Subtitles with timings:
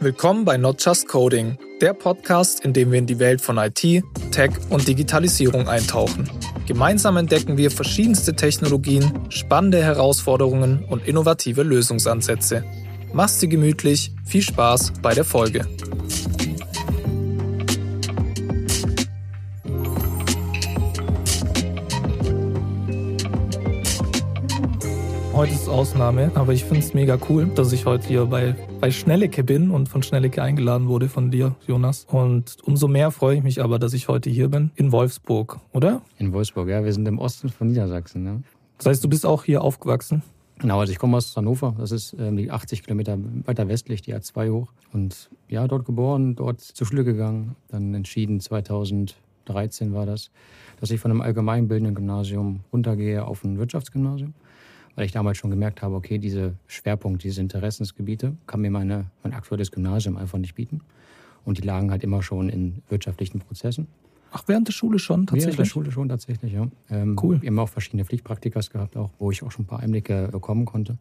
[0.00, 3.82] Willkommen bei Not Just Coding, der Podcast, in dem wir in die Welt von IT,
[4.30, 6.30] Tech und Digitalisierung eintauchen.
[6.68, 12.62] Gemeinsam entdecken wir verschiedenste Technologien, spannende Herausforderungen und innovative Lösungsansätze.
[13.12, 15.66] Mach's dir gemütlich, viel Spaß bei der Folge.
[25.38, 28.90] Heute ist Ausnahme, aber ich finde es mega cool, dass ich heute hier bei, bei
[28.90, 32.06] Schnellecke bin und von Schnellecke eingeladen wurde von dir, Jonas.
[32.10, 36.02] Und umso mehr freue ich mich aber, dass ich heute hier bin, in Wolfsburg, oder?
[36.18, 36.84] In Wolfsburg, ja.
[36.84, 38.24] Wir sind im Osten von Niedersachsen.
[38.24, 38.42] Ne?
[38.78, 40.24] Das heißt, du bist auch hier aufgewachsen?
[40.58, 41.72] Genau, also ich komme aus Hannover.
[41.78, 44.72] Das ist ähm, 80 Kilometer weiter westlich, die A2 hoch.
[44.92, 47.54] Und ja, dort geboren, dort zur Schule gegangen.
[47.68, 50.32] Dann entschieden, 2013 war das,
[50.80, 54.34] dass ich von einem allgemeinbildenden Gymnasium runtergehe auf ein Wirtschaftsgymnasium
[54.98, 59.32] weil ich damals schon gemerkt habe, okay, diese Schwerpunkte, diese Interessensgebiete kann mir meine, mein
[59.32, 60.80] aktuelles Gymnasium einfach nicht bieten.
[61.44, 63.86] Und die lagen halt immer schon in wirtschaftlichen Prozessen.
[64.32, 65.56] Ach, während der Schule schon tatsächlich?
[65.56, 66.66] Während der Schule schon tatsächlich, ja.
[66.90, 67.40] Ähm, cool.
[67.40, 70.64] Wir haben auch verschiedene Pflichtpraktikas gehabt, auch, wo ich auch schon ein paar Einblicke bekommen
[70.64, 70.98] konnte.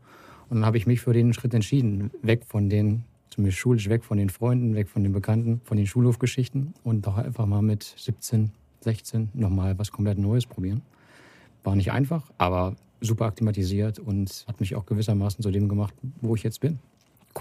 [0.50, 4.04] Und dann habe ich mich für den Schritt entschieden, weg von den, zumindest schulisch, weg
[4.04, 7.96] von den Freunden, weg von den Bekannten, von den Schulhofgeschichten und doch einfach mal mit
[7.98, 10.84] 17, 16 nochmal was komplett Neues probieren.
[11.64, 16.36] War nicht einfach, aber super akklimatisiert und hat mich auch gewissermaßen zu dem gemacht, wo
[16.36, 16.80] ich jetzt bin.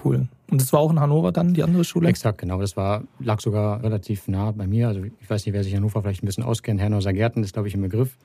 [0.05, 0.29] Cool.
[0.51, 2.09] Und das war auch in Hannover dann, die andere Schule?
[2.09, 2.61] Exakt, genau.
[2.61, 4.89] Das war, lag sogar relativ nah bei mir.
[4.89, 6.81] Also ich weiß nicht, wer sich in Hannover vielleicht ein bisschen auskennt.
[6.81, 8.17] Herrenhauser Gärten ist, glaube ich, im Begriff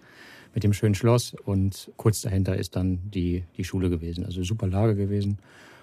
[0.53, 1.33] mit dem schönen Schloss.
[1.45, 4.25] Und kurz dahinter ist dann die, die Schule gewesen.
[4.25, 5.37] Also super Lage gewesen.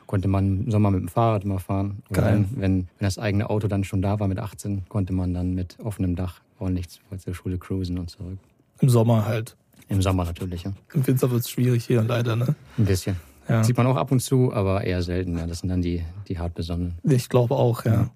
[0.06, 2.02] Konnte man im Sommer mit dem Fahrrad immer fahren.
[2.12, 2.24] Geil.
[2.24, 5.54] Dann, wenn, wenn das eigene Auto dann schon da war mit 18, konnte man dann
[5.54, 8.38] mit offenem Dach ordentlich zur Schule cruisen und zurück.
[8.80, 9.56] Im Sommer halt.
[9.88, 10.72] Im Sommer natürlich, ja.
[10.92, 12.54] Im Winter wird es schwierig hier leider, ne?
[12.76, 13.16] Ein bisschen.
[13.48, 13.64] Ja.
[13.64, 15.38] Sieht man auch ab und zu, aber eher selten.
[15.38, 15.46] Ja.
[15.46, 16.98] Das sind dann die, die hart besonderen.
[17.02, 17.92] Ich glaube auch, ja.
[17.92, 18.10] ja.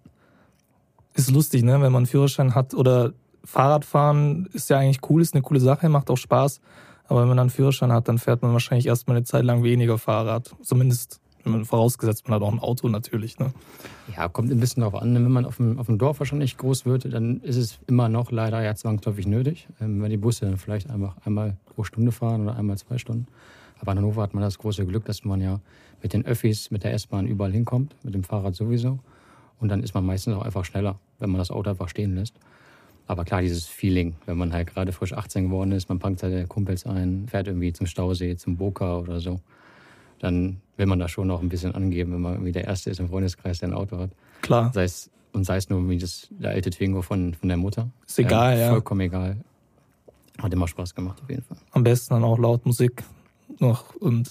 [1.15, 1.73] Ist lustig, ne?
[1.75, 3.13] Wenn man einen Führerschein hat oder
[3.45, 6.61] Fahrradfahren ist ja eigentlich cool, ist eine coole Sache, macht auch Spaß.
[7.07, 9.63] Aber wenn man dann einen Führerschein hat, dann fährt man wahrscheinlich erstmal eine Zeit lang
[9.63, 10.55] weniger Fahrrad.
[10.63, 11.21] Zumindest
[11.65, 13.39] vorausgesetzt, man hat auch ein Auto natürlich.
[13.39, 13.53] Ne?
[14.17, 15.15] Ja, kommt ein bisschen darauf an.
[15.15, 18.31] Wenn man auf dem, auf dem Dorf wahrscheinlich groß wird, dann ist es immer noch
[18.31, 22.43] leider ja zwangsläufig nötig, ähm, wenn die Busse dann vielleicht einfach einmal pro Stunde fahren
[22.43, 23.27] oder einmal zwei Stunden.
[23.81, 25.61] Aber in Hannover hat man das große Glück, dass man ja
[26.03, 28.99] mit den Öffis, mit der S-Bahn überall hinkommt, mit dem Fahrrad sowieso.
[29.59, 32.35] Und dann ist man meistens auch einfach schneller, wenn man das Auto einfach stehen lässt.
[33.07, 36.47] Aber klar, dieses Feeling, wenn man halt gerade frisch 18 geworden ist, man packt seine
[36.47, 39.41] Kumpels ein, fährt irgendwie zum Stausee, zum Boka oder so
[40.23, 43.01] dann will man da schon noch ein bisschen angeben, wenn man irgendwie der Erste ist
[43.01, 44.11] im Freundeskreis, der ein Auto hat.
[44.41, 44.71] Klar.
[44.73, 47.91] Sei es, und sei es nur wie das, der alte Twingo von, von der Mutter.
[48.07, 48.71] Ist egal, ja.
[48.71, 49.37] Vollkommen egal.
[50.41, 51.59] Hat immer Spaß gemacht, auf jeden Fall.
[51.73, 53.03] Am besten dann auch laut Musik
[53.63, 54.31] noch und.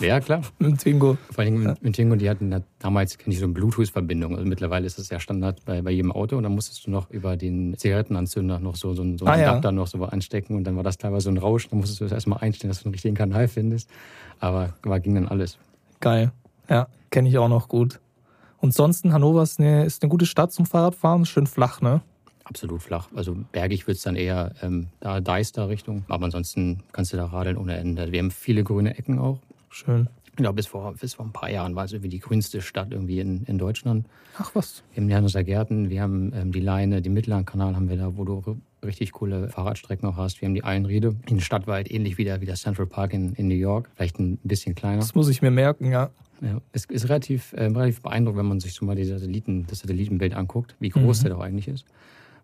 [0.00, 0.40] Ja, klar.
[0.58, 1.18] mit Twingo.
[1.30, 4.36] Vor allem mit, mit Twingo, die hatten damals, kenne ich so eine Bluetooth-Verbindung.
[4.36, 6.36] Also mittlerweile ist das ja Standard bei, bei jedem Auto.
[6.36, 9.68] Und dann musstest du noch über den Zigarettenanzünder noch so, so, so einen ah, Adapter
[9.68, 9.72] ja.
[9.72, 10.56] noch so anstecken.
[10.56, 11.68] Und dann war das teilweise so ein Rausch.
[11.68, 13.90] Dann musstest du das erstmal einstellen, dass du den richtigen Kanal findest.
[14.40, 15.58] Aber war, ging dann alles.
[16.00, 16.32] Geil.
[16.70, 18.00] Ja, kenne ich auch noch gut.
[18.60, 22.00] Und sonst Hannover ist eine, ist eine gute Stadt zum Fahrradfahren, schön flach, ne?
[22.48, 23.08] Absolut flach.
[23.14, 26.04] Also bergig wird es dann eher ähm, da Deister Richtung.
[26.08, 28.10] Aber ansonsten kannst du da radeln ohne Ende.
[28.10, 29.38] Wir haben viele grüne Ecken auch.
[29.68, 30.08] Schön.
[30.40, 33.20] Ja, bis vor, bis vor ein paar Jahren war es irgendwie die grünste Stadt irgendwie
[33.20, 34.06] in, in Deutschland.
[34.38, 34.82] Ach was.
[34.94, 37.96] Wir haben die Hannover Gärten, wir haben ähm, die Leine, den Mittleren Kanal haben wir
[37.96, 40.40] da, wo du richtig coole Fahrradstrecken auch hast.
[40.40, 43.48] Wir haben die Einriede in Stadtwald, ähnlich wie der, wie der Central Park in, in
[43.48, 43.90] New York.
[43.96, 45.00] Vielleicht ein bisschen kleiner.
[45.00, 46.10] Das muss ich mir merken, ja.
[46.40, 49.80] Ja, es ist relativ, äh, relativ beeindruckend, wenn man sich so mal die Satelliten, das
[49.80, 51.22] Satellitenbild anguckt, wie groß mhm.
[51.24, 51.84] der doch eigentlich ist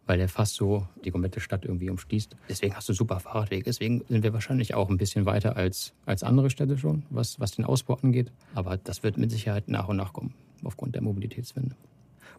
[0.07, 2.37] weil der fast so die komplette Stadt irgendwie umschließt.
[2.49, 3.65] Deswegen hast du super Fahrradwege.
[3.65, 7.53] Deswegen sind wir wahrscheinlich auch ein bisschen weiter als, als andere Städte schon, was, was
[7.53, 8.31] den Ausbau angeht.
[8.55, 11.75] Aber das wird mit Sicherheit nach und nach kommen, aufgrund der Mobilitätswende.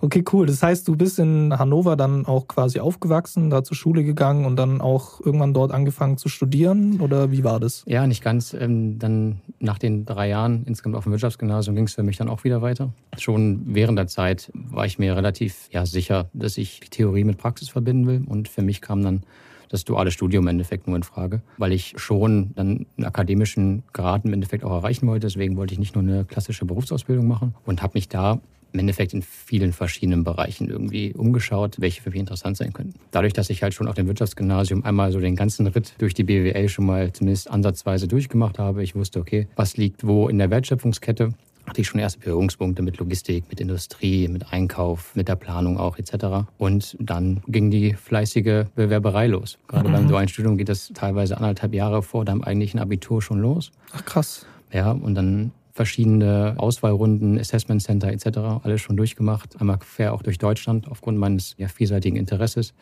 [0.01, 0.45] Okay, cool.
[0.45, 4.55] Das heißt, du bist in Hannover dann auch quasi aufgewachsen, da zur Schule gegangen und
[4.55, 7.83] dann auch irgendwann dort angefangen zu studieren oder wie war das?
[7.87, 8.53] Ja, nicht ganz.
[8.53, 12.29] Ähm, dann nach den drei Jahren insgesamt auf dem Wirtschaftsgymnasium ging es für mich dann
[12.29, 12.89] auch wieder weiter.
[13.17, 17.69] Schon während der Zeit war ich mir relativ ja, sicher, dass ich Theorie mit Praxis
[17.69, 19.23] verbinden will und für mich kam dann
[19.69, 24.25] das duale Studium im Endeffekt nur in Frage, weil ich schon dann einen akademischen Grad
[24.25, 25.27] im Endeffekt auch erreichen wollte.
[25.27, 28.39] Deswegen wollte ich nicht nur eine klassische Berufsausbildung machen und habe mich da
[28.75, 32.99] im Endeffekt in vielen verschiedenen Bereichen irgendwie umgeschaut, welche für mich interessant sein könnten.
[33.11, 36.25] Dadurch, dass ich halt schon auf dem Wirtschaftsgymnasium einmal so den ganzen Ritt durch die
[36.25, 40.49] BWL schon mal zumindest ansatzweise durchgemacht habe, ich wusste, okay, was liegt wo in der
[40.49, 41.33] Wertschöpfungskette,
[41.65, 45.97] hatte ich schon erste Berührungspunkte mit Logistik, mit Industrie, mit Einkauf, mit der Planung auch
[45.97, 46.47] etc.
[46.57, 49.57] Und dann ging die fleißige Bewerberei los.
[49.67, 49.93] Gerade mhm.
[49.93, 53.71] beim dualen Studium geht das teilweise anderthalb Jahre vor deinem eigentlichen Abitur schon los.
[53.93, 54.45] Ach krass.
[54.71, 58.63] Ja, und dann verschiedene Auswahlrunden, Assessment Center etc.
[58.63, 59.59] alles schon durchgemacht.
[59.59, 62.73] Einmal quer auch durch Deutschland aufgrund meines ja, vielseitigen Interesses.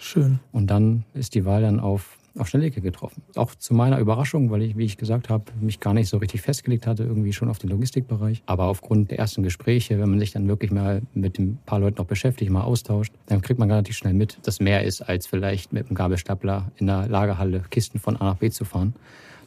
[0.00, 0.38] Schön.
[0.52, 3.22] Und dann ist die Wahl dann auf auf Schnellecke getroffen.
[3.36, 6.40] Auch zu meiner Überraschung, weil ich, wie ich gesagt habe, mich gar nicht so richtig
[6.40, 8.42] festgelegt hatte, irgendwie schon auf den Logistikbereich.
[8.46, 11.98] Aber aufgrund der ersten Gespräche, wenn man sich dann wirklich mal mit ein paar Leuten
[11.98, 15.74] noch beschäftigt, mal austauscht, dann kriegt man relativ schnell mit, dass mehr ist, als vielleicht
[15.74, 18.94] mit einem Gabelstapler in der Lagerhalle Kisten von A nach B zu fahren,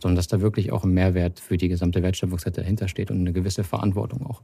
[0.05, 3.33] sondern dass da wirklich auch ein Mehrwert für die gesamte Wertschöpfungskette dahinter steht und eine
[3.33, 4.43] gewisse Verantwortung auch.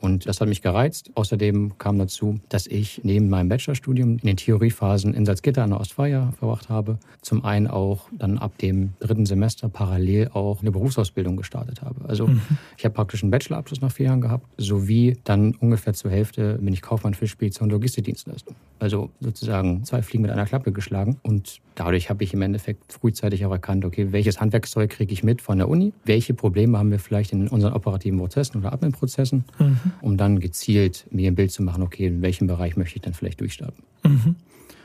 [0.00, 1.10] Und das hat mich gereizt.
[1.14, 5.80] Außerdem kam dazu, dass ich neben meinem Bachelorstudium in den Theoriephasen in Salzgitter an der
[5.80, 6.98] Ostfeier verbracht habe.
[7.20, 12.08] Zum einen auch dann ab dem dritten Semester parallel auch eine Berufsausbildung gestartet habe.
[12.08, 12.40] Also mhm.
[12.78, 16.72] ich habe praktisch einen Bachelorabschluss nach vier Jahren gehabt, sowie dann ungefähr zur Hälfte bin
[16.72, 18.56] ich Kaufmann für Spedition und Logistikdienstleistung.
[18.78, 21.18] Also sozusagen zwei Fliegen mit einer Klappe geschlagen.
[21.22, 25.42] Und dadurch habe ich im Endeffekt frühzeitig auch erkannt, okay, welches Handwerkszeug kriege ich mit
[25.42, 25.92] von der Uni?
[26.04, 29.44] Welche Probleme haben wir vielleicht in unseren operativen Prozessen oder Admin-Prozessen?
[29.58, 33.02] Mhm um dann gezielt mir ein Bild zu machen, okay, in welchem Bereich möchte ich
[33.02, 33.82] dann vielleicht durchstarten.
[34.04, 34.36] Mhm.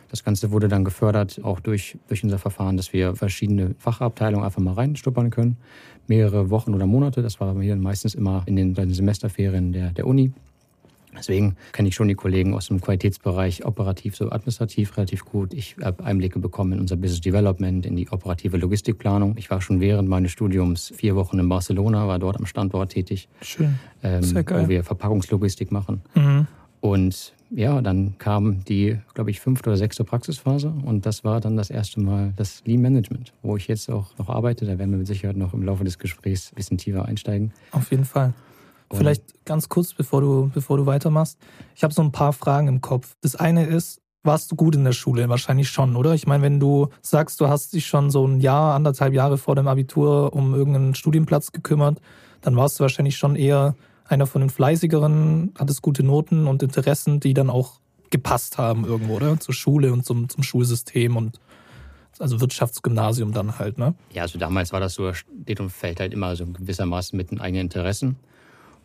[0.09, 4.61] Das Ganze wurde dann gefördert, auch durch, durch unser Verfahren, dass wir verschiedene Fachabteilungen einfach
[4.61, 5.57] mal reinstuppern können.
[6.07, 7.21] Mehrere Wochen oder Monate.
[7.21, 10.31] Das war bei mir meistens immer in den, in den Semesterferien der, der Uni.
[11.17, 15.53] Deswegen kenne ich schon die Kollegen aus dem Qualitätsbereich operativ so administrativ relativ gut.
[15.53, 19.35] Ich habe Einblicke bekommen in unser Business Development, in die operative Logistikplanung.
[19.37, 23.27] Ich war schon während meines Studiums vier Wochen in Barcelona, war dort am Standort tätig.
[23.41, 23.79] Schön.
[24.03, 24.65] Ähm, Sehr geil.
[24.65, 26.01] Wo wir Verpackungslogistik machen.
[26.15, 26.47] Mhm.
[26.81, 31.57] Und ja, dann kam die, glaube ich, fünfte oder sechste Praxisphase und das war dann
[31.57, 34.65] das erste Mal das Lean Management, wo ich jetzt auch noch arbeite.
[34.65, 37.51] Da werden wir mit Sicherheit noch im Laufe des Gesprächs ein bisschen tiefer einsteigen.
[37.71, 38.33] Auf jeden Fall.
[38.97, 41.37] Vielleicht ganz kurz, bevor du, bevor du weitermachst.
[41.75, 43.15] Ich habe so ein paar Fragen im Kopf.
[43.21, 45.29] Das eine ist, warst du gut in der Schule?
[45.29, 46.13] Wahrscheinlich schon, oder?
[46.13, 49.55] Ich meine, wenn du sagst, du hast dich schon so ein Jahr, anderthalb Jahre vor
[49.55, 51.99] dem Abitur um irgendeinen Studienplatz gekümmert,
[52.41, 53.75] dann warst du wahrscheinlich schon eher
[54.05, 59.15] einer von den fleißigeren, hattest gute Noten und Interessen, die dann auch gepasst haben irgendwo,
[59.15, 59.39] oder?
[59.39, 61.39] Zur Schule und zum, zum Schulsystem und
[62.17, 63.93] also Wirtschaftsgymnasium dann halt, ne?
[64.11, 67.39] Ja, also damals war das so, steht und fällt halt immer so gewissermaßen mit den
[67.39, 68.17] eigenen Interessen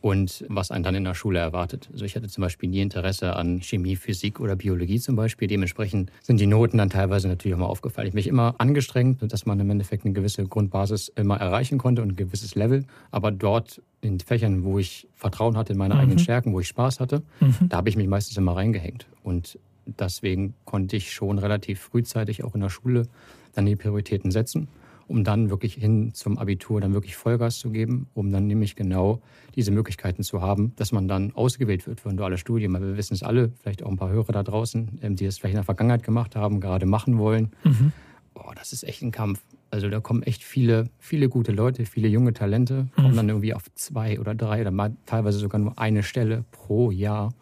[0.05, 1.89] und was einen dann in der Schule erwartet.
[1.91, 5.49] Also ich hatte zum Beispiel nie Interesse an Chemie, Physik oder Biologie zum Beispiel.
[5.49, 8.09] Dementsprechend sind die Noten dann teilweise natürlich auch mal aufgefallen.
[8.09, 12.11] Ich mich immer angestrengt, dass man im Endeffekt eine gewisse Grundbasis immer erreichen konnte und
[12.11, 12.85] ein gewisses Level.
[13.13, 16.01] Aber dort in Fächern, wo ich Vertrauen hatte in meine mhm.
[16.01, 17.71] eigenen Stärken, wo ich Spaß hatte, mhm.
[17.71, 19.07] da habe ich mich meistens immer reingehängt.
[19.23, 23.09] Und deswegen konnte ich schon relativ frühzeitig auch in der Schule
[23.55, 24.69] dann die Prioritäten setzen
[25.07, 29.21] um dann wirklich hin zum Abitur dann wirklich Vollgas zu geben, um dann nämlich genau
[29.55, 32.75] diese Möglichkeiten zu haben, dass man dann ausgewählt wird für ein duales Studium.
[32.75, 35.39] Weil wir wissen es alle, vielleicht auch ein paar Hörer da draußen, ähm, die es
[35.39, 37.53] vielleicht in der Vergangenheit gemacht haben, gerade machen wollen.
[37.65, 37.93] Mhm.
[38.35, 39.41] Boah, das ist echt ein Kampf.
[39.71, 43.17] Also da kommen echt viele, viele gute Leute, viele junge Talente, kommen mhm.
[43.17, 47.33] dann irgendwie auf zwei oder drei oder mal teilweise sogar nur eine Stelle pro Jahr.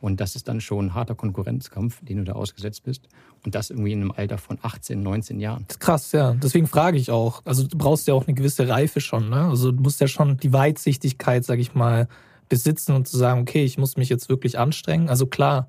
[0.00, 3.08] Und das ist dann schon ein harter Konkurrenzkampf, den du da ausgesetzt bist.
[3.44, 5.64] Und das irgendwie in einem Alter von 18, 19 Jahren.
[5.68, 6.34] Das ist krass, ja.
[6.34, 7.42] Deswegen frage ich auch.
[7.44, 9.44] Also du brauchst ja auch eine gewisse Reife schon, ne?
[9.48, 12.08] Also du musst ja schon die Weitsichtigkeit, sag ich mal,
[12.48, 15.08] besitzen und zu sagen, okay, ich muss mich jetzt wirklich anstrengen.
[15.08, 15.68] Also klar,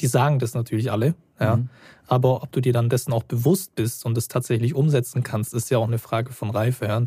[0.00, 1.56] die sagen das natürlich alle, ja.
[1.56, 1.68] Mhm.
[2.06, 5.70] Aber ob du dir dann dessen auch bewusst bist und es tatsächlich umsetzen kannst, ist
[5.70, 7.02] ja auch eine Frage von Reife, ja.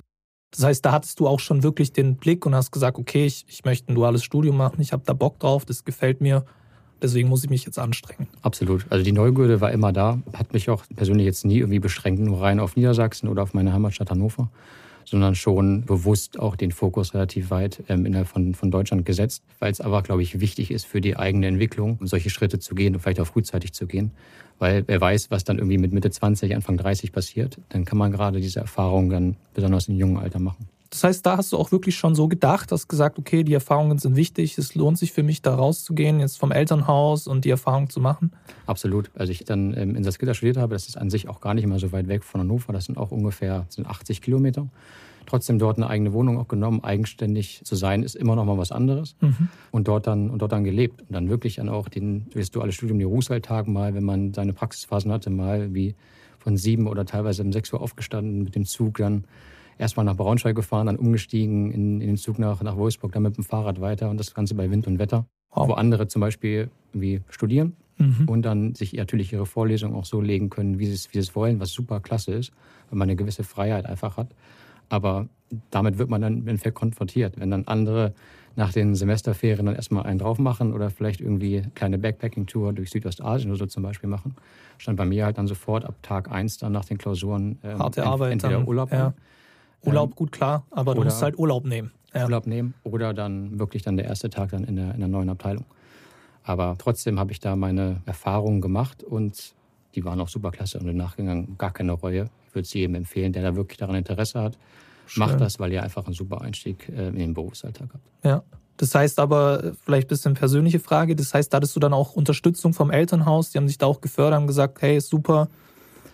[0.51, 3.45] Das heißt, da hattest du auch schon wirklich den Blick und hast gesagt, okay, ich,
[3.47, 6.45] ich möchte ein duales Studium machen, ich habe da Bock drauf, das gefällt mir
[7.01, 8.27] Deswegen muss ich mich jetzt anstrengen.
[8.41, 8.85] Absolut.
[8.89, 10.19] Also die Neugierde war immer da.
[10.33, 13.71] Hat mich auch persönlich jetzt nie irgendwie beschränkt, nur rein auf Niedersachsen oder auf meine
[13.71, 14.49] Heimatstadt Hannover,
[15.05, 19.71] sondern schon bewusst auch den Fokus relativ weit ähm, innerhalb von, von Deutschland gesetzt, weil
[19.71, 22.95] es aber, glaube ich, wichtig ist für die eigene Entwicklung, um solche Schritte zu gehen
[22.95, 24.11] und vielleicht auch frühzeitig zu gehen.
[24.59, 28.11] Weil wer weiß, was dann irgendwie mit Mitte 20, Anfang 30 passiert, dann kann man
[28.11, 30.67] gerade diese Erfahrung dann besonders im jungen Alter machen.
[30.89, 33.97] Das heißt, da hast du auch wirklich schon so gedacht, hast gesagt, okay, die Erfahrungen
[33.97, 37.89] sind wichtig, es lohnt sich für mich, da rauszugehen, jetzt vom Elternhaus und die Erfahrung
[37.89, 38.31] zu machen?
[38.65, 39.11] Absolut.
[39.15, 41.63] Also ich dann ähm, in Salzgitter studiert habe, das ist an sich auch gar nicht
[41.63, 44.67] immer so weit weg von Hannover, das sind auch ungefähr sind 80 Kilometer.
[45.27, 48.71] Trotzdem dort eine eigene Wohnung auch genommen, eigenständig zu sein, ist immer noch mal was
[48.71, 49.15] anderes.
[49.19, 49.49] Mhm.
[49.71, 52.71] Und dort dann und dort dann gelebt und dann wirklich dann auch den das duale
[52.71, 55.95] Studium die Ruheswaldtag mal, wenn man seine Praxisphasen hatte, mal wie
[56.39, 59.25] von sieben oder teilweise um sechs Uhr aufgestanden mit dem Zug dann
[59.77, 63.35] erstmal nach Braunschweig gefahren, dann umgestiegen in, in den Zug nach, nach Wolfsburg, dann mit
[63.35, 65.25] dem Fahrrad weiter und das Ganze bei Wind und Wetter.
[65.51, 65.67] Wow.
[65.67, 68.29] Wo andere zum Beispiel irgendwie studieren mhm.
[68.29, 71.19] und dann sich natürlich ihre Vorlesungen auch so legen können, wie sie es, wie sie
[71.19, 72.51] es wollen, was super klasse ist,
[72.89, 74.29] weil man eine gewisse Freiheit einfach hat.
[74.89, 75.27] Aber
[75.71, 77.39] damit wird man dann im Endeffekt konfrontiert.
[77.39, 78.13] Wenn dann andere
[78.55, 82.89] nach den Semesterferien dann erstmal einen drauf machen oder vielleicht irgendwie eine kleine Backpacking-Tour durch
[82.89, 84.35] Südostasien oder so zum Beispiel machen,
[84.79, 88.03] stand bei mir halt dann sofort ab Tag eins dann nach den Klausuren ähm, Harte
[88.03, 89.13] Arbeit entweder dann, Urlaub ja.
[89.85, 91.91] Urlaub, gut klar, aber du musst halt Urlaub nehmen.
[92.13, 92.23] ja.
[92.23, 95.29] Urlaub nehmen oder dann wirklich dann der erste Tag dann in der, in der neuen
[95.29, 95.65] Abteilung.
[96.43, 99.53] Aber trotzdem habe ich da meine Erfahrungen gemacht und
[99.93, 102.25] die waren auch super klasse und im Nachgang gar keine Reue.
[102.57, 104.57] Würde es jedem empfehlen, der da wirklich daran Interesse hat.
[105.05, 105.21] Schön.
[105.21, 108.03] Macht das, weil ihr einfach einen super Einstieg äh, in den Berufsalltag habt.
[108.23, 108.43] Ja.
[108.77, 112.13] Das heißt aber, vielleicht ein bisschen persönliche Frage, das heißt, da hattest du dann auch
[112.13, 115.49] Unterstützung vom Elternhaus, die haben sich da auch gefördert, haben gesagt, hey, super,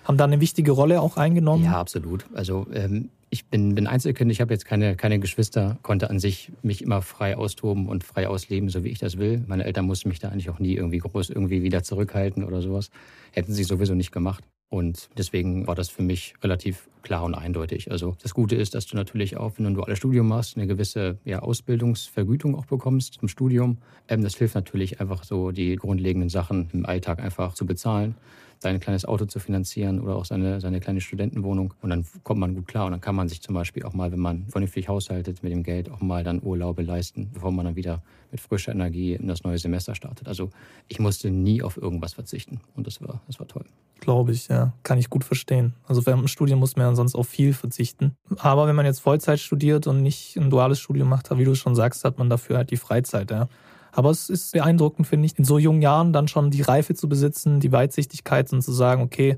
[0.06, 1.64] haben da eine wichtige Rolle auch eingenommen?
[1.66, 2.26] Ja, absolut.
[2.34, 6.52] Also ähm, ich bin, bin Einzelkind, ich habe jetzt keine, keine Geschwister, konnte an sich
[6.62, 9.44] mich immer frei austoben und frei ausleben, so wie ich das will.
[9.48, 12.92] Meine Eltern mussten mich da eigentlich auch nie irgendwie groß irgendwie wieder zurückhalten oder sowas.
[13.32, 14.44] Hätten sie sowieso nicht gemacht.
[14.74, 17.92] Und deswegen war das für mich relativ klar und eindeutig.
[17.92, 20.66] Also das Gute ist, dass du natürlich auch, wenn du ein duales Studium machst, eine
[20.66, 23.78] gewisse ja, Ausbildungsvergütung auch bekommst im Studium.
[24.08, 28.16] Ähm, das hilft natürlich einfach so, die grundlegenden Sachen im Alltag einfach zu bezahlen
[28.64, 31.74] sein kleines Auto zu finanzieren oder auch seine, seine kleine Studentenwohnung.
[31.82, 32.86] Und dann kommt man gut klar.
[32.86, 35.64] Und dann kann man sich zum Beispiel auch mal, wenn man vernünftig haushaltet mit dem
[35.64, 38.02] Geld, auch mal dann Urlaube leisten, bevor man dann wieder
[38.32, 40.28] mit frischer Energie in das neue Semester startet.
[40.28, 40.50] Also
[40.88, 42.62] ich musste nie auf irgendwas verzichten.
[42.76, 43.66] Und das war, das war toll.
[44.00, 44.74] Glaube ich, ja.
[44.84, 45.74] Kann ich gut verstehen.
[45.86, 48.16] Also während dem Studium muss man ja sonst auf viel verzichten.
[48.38, 51.76] Aber wenn man jetzt Vollzeit studiert und nicht ein duales Studium macht, wie du schon
[51.76, 53.50] sagst, hat man dafür halt die Freizeit, ja.
[53.96, 57.08] Aber es ist beeindruckend, finde ich, in so jungen Jahren dann schon die Reife zu
[57.08, 59.38] besitzen, die Weitsichtigkeit und zu sagen, okay,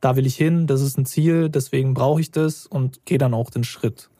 [0.00, 3.32] da will ich hin, das ist ein Ziel, deswegen brauche ich das und gehe dann
[3.32, 4.10] auch den Schritt.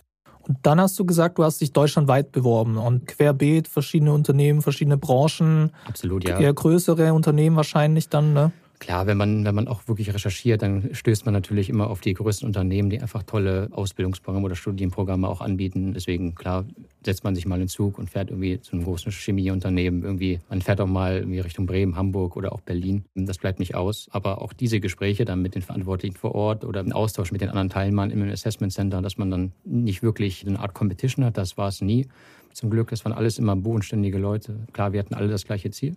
[0.46, 4.96] Und dann hast du gesagt, du hast dich deutschlandweit beworben und querbeet verschiedene Unternehmen, verschiedene
[4.96, 5.70] Branchen.
[5.86, 6.38] Absolut, ja.
[6.38, 8.52] Eher größere Unternehmen wahrscheinlich dann, ne?
[8.82, 12.14] Klar, wenn man, wenn man auch wirklich recherchiert, dann stößt man natürlich immer auf die
[12.14, 15.92] größten Unternehmen, die einfach tolle Ausbildungsprogramme oder Studienprogramme auch anbieten.
[15.94, 16.64] Deswegen, klar,
[17.06, 20.02] setzt man sich mal in Zug und fährt irgendwie zu einem großen Chemieunternehmen.
[20.02, 23.04] Irgendwie, man fährt auch mal irgendwie Richtung Bremen, Hamburg oder auch Berlin.
[23.14, 24.08] Das bleibt nicht aus.
[24.10, 27.50] Aber auch diese Gespräche dann mit den Verantwortlichen vor Ort oder im Austausch mit den
[27.50, 31.56] anderen Teilnehmern im Assessment Center, dass man dann nicht wirklich eine Art Competition hat, das
[31.56, 32.08] war es nie.
[32.52, 34.58] Zum Glück, das waren alles immer bodenständige Leute.
[34.72, 35.94] Klar, wir hatten alle das gleiche Ziel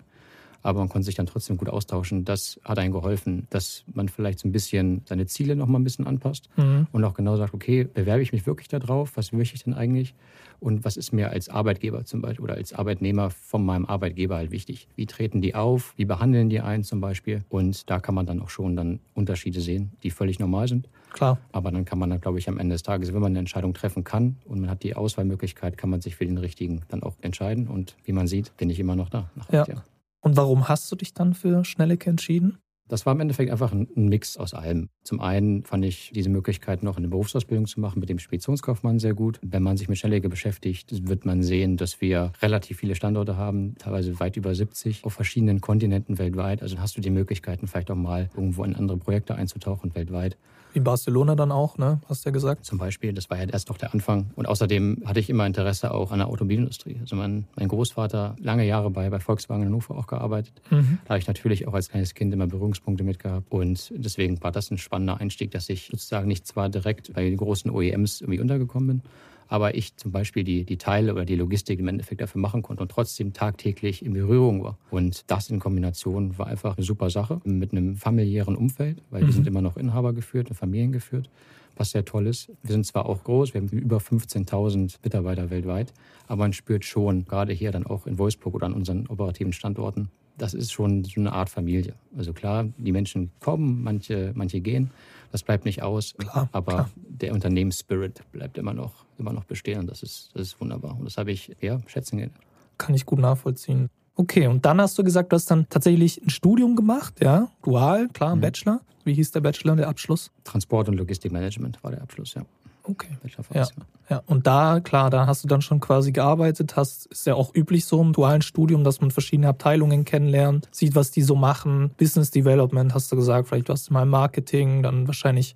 [0.66, 2.26] aber man konnte sich dann trotzdem gut austauschen.
[2.26, 5.84] Das hat einem geholfen, dass man vielleicht so ein bisschen seine Ziele noch mal ein
[5.84, 6.88] bisschen anpasst mhm.
[6.92, 9.16] und auch genau sagt, okay, bewerbe ich mich wirklich darauf?
[9.16, 10.16] Was möchte ich denn eigentlich?
[10.60, 14.50] Und was ist mir als Arbeitgeber zum Beispiel oder als Arbeitnehmer von meinem Arbeitgeber halt
[14.50, 14.88] wichtig?
[14.96, 15.94] Wie treten die auf?
[15.98, 17.44] Wie behandeln die einen zum Beispiel?
[17.50, 20.90] Und da kann man dann auch schon dann Unterschiede sehen, die völlig normal sind.
[21.14, 21.38] Klar.
[21.52, 23.74] Aber dann kann man dann, glaube ich, am Ende des Tages, wenn man eine Entscheidung
[23.76, 27.16] treffen kann und man hat die Auswahlmöglichkeit, kann man sich für den richtigen dann auch
[27.22, 27.68] entscheiden.
[27.68, 29.30] Und wie man sieht, bin ich immer noch da.
[29.36, 29.66] Nach ja.
[29.68, 29.84] Jahren.
[30.26, 32.58] Und warum hast du dich dann für Schnellecke entschieden?
[32.88, 34.90] Das war im Endeffekt einfach ein Mix aus allem.
[35.04, 39.14] Zum einen fand ich diese Möglichkeit, noch eine Berufsausbildung zu machen mit dem Speditionskaufmann sehr
[39.14, 39.40] gut.
[39.44, 43.76] Wenn man sich mit Schnelllege beschäftigt, wird man sehen, dass wir relativ viele Standorte haben,
[43.78, 46.64] teilweise weit über 70 auf verschiedenen Kontinenten weltweit.
[46.64, 50.40] Also hast du die Möglichkeiten, vielleicht auch mal irgendwo in andere Projekte einzutauchen weltweit.
[50.76, 52.02] In Barcelona dann auch, ne?
[52.10, 52.66] Hast du ja gesagt.
[52.66, 54.32] Zum Beispiel, das war ja erst noch der Anfang.
[54.36, 56.98] Und außerdem hatte ich immer Interesse auch an der Automobilindustrie.
[57.00, 60.62] Also mein, mein Großvater lange Jahre bei, bei Volkswagen in Hannover auch gearbeitet.
[60.72, 61.00] Mhm.
[61.06, 63.50] Da habe ich natürlich auch als kleines Kind immer Berührungspunkte mit gehabt.
[63.50, 67.38] Und deswegen war das ein spannender Einstieg, dass ich sozusagen nicht zwar direkt bei den
[67.38, 69.02] großen OEMs irgendwie untergekommen bin,
[69.48, 72.84] aber ich zum Beispiel die, die Teile oder die Logistik im Endeffekt dafür machen konnte
[72.84, 74.78] und trotzdem tagtäglich in Berührung war.
[74.92, 79.26] Und das in Kombination war einfach eine super Sache mit einem familiären Umfeld, weil mhm.
[79.28, 81.30] wir sind immer noch Inhaber geführt und Familien geführt,
[81.76, 82.50] was sehr toll ist.
[82.64, 85.94] Wir sind zwar auch groß, wir haben über 15.000 Mitarbeiter weltweit,
[86.28, 90.10] aber man spürt schon, gerade hier dann auch in Wolfsburg oder an unseren operativen Standorten,
[90.38, 91.94] das ist schon so eine Art Familie.
[92.18, 94.92] Also klar, die Menschen kommen, manche, manche gehen,
[95.32, 96.14] das bleibt nicht aus.
[96.18, 96.90] Klar, aber klar.
[96.96, 100.98] der Unternehmensspirit bleibt immer noch, immer noch bestehen und das ist, das ist wunderbar.
[100.98, 102.36] Und das habe ich ja schätzen gelernt.
[102.78, 103.90] Kann ich gut nachvollziehen.
[104.16, 108.08] Okay, und dann hast du gesagt, du hast dann tatsächlich ein Studium gemacht, ja, dual,
[108.10, 108.42] klar, ein mhm.
[108.42, 108.82] Bachelor.
[109.04, 110.32] Wie hieß der Bachelor, der Abschluss?
[110.44, 112.44] Transport und Logistikmanagement war der Abschluss, ja.
[112.88, 113.08] Okay.
[113.54, 113.68] Ja,
[114.10, 117.56] ja, und da, klar, da hast du dann schon quasi gearbeitet, hast, ist ja auch
[117.56, 121.90] üblich so im dualen Studium, dass man verschiedene Abteilungen kennenlernt, sieht, was die so machen.
[121.98, 125.56] Business Development hast du gesagt, vielleicht warst du mal im Marketing, dann wahrscheinlich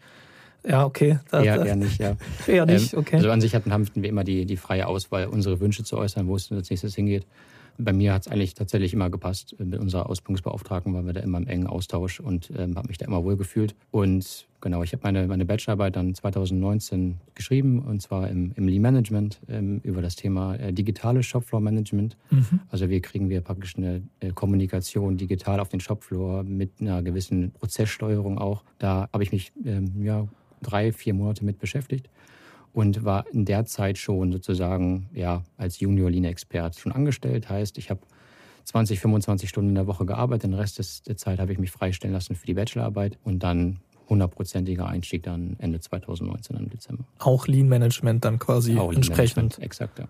[0.67, 1.19] ja, okay.
[1.31, 2.17] Da, eher, eher nicht, ja.
[2.47, 3.15] eher nicht, ähm, okay.
[3.17, 6.27] Also an sich hatten, haben wir immer die, die freie Auswahl, unsere Wünsche zu äußern,
[6.27, 7.25] wo es als nächstes hingeht.
[7.81, 11.37] Bei mir hat es eigentlich tatsächlich immer gepasst mit unserer Ausbildungsbeauftragten, waren wir da immer
[11.37, 13.73] im engen Austausch und ähm, habe mich da immer wohl gefühlt.
[13.89, 18.81] Und genau, ich habe meine, meine Bachelorarbeit dann 2019 geschrieben und zwar im, im Lean
[18.81, 22.17] Management ähm, über das Thema äh, digitales Shopfloor Management.
[22.31, 22.59] Mhm.
[22.69, 27.51] Also wie kriegen wir praktisch eine äh, Kommunikation digital auf den Shopfloor mit einer gewissen
[27.51, 28.63] Prozesssteuerung auch.
[28.77, 30.27] Da habe ich mich ähm, ja,
[30.61, 32.09] drei, vier Monate mit beschäftigt
[32.73, 37.49] und war in der Zeit schon sozusagen ja, als Junior Lean-Expert schon angestellt.
[37.49, 38.01] Heißt, ich habe
[38.65, 41.71] 20, 25 Stunden in der Woche gearbeitet, den Rest des, der Zeit habe ich mich
[41.71, 47.03] freistellen lassen für die Bachelorarbeit und dann hundertprozentiger Einstieg dann Ende 2019 im Dezember.
[47.19, 49.59] Auch Lean Management dann quasi Auch entsprechend.
[49.59, 50.07] Exakt, ja.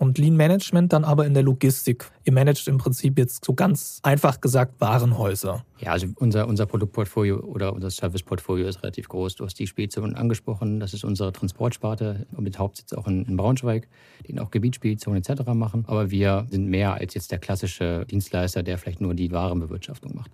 [0.00, 2.10] Und Lean Management dann aber in der Logistik.
[2.24, 5.62] Ihr managt im Prinzip jetzt so ganz einfach gesagt Warenhäuser.
[5.78, 9.34] Ja, also unser, unser Produktportfolio oder unser Serviceportfolio ist relativ groß.
[9.34, 10.80] Du hast die Spedition angesprochen.
[10.80, 13.88] Das ist unsere Transportsparte mit Hauptsitz auch in, in Braunschweig,
[14.26, 15.42] die auch Gebietsspeditionen etc.
[15.52, 15.84] machen.
[15.86, 20.30] Aber wir sind mehr als jetzt der klassische Dienstleister, der vielleicht nur die Warenbewirtschaftung macht.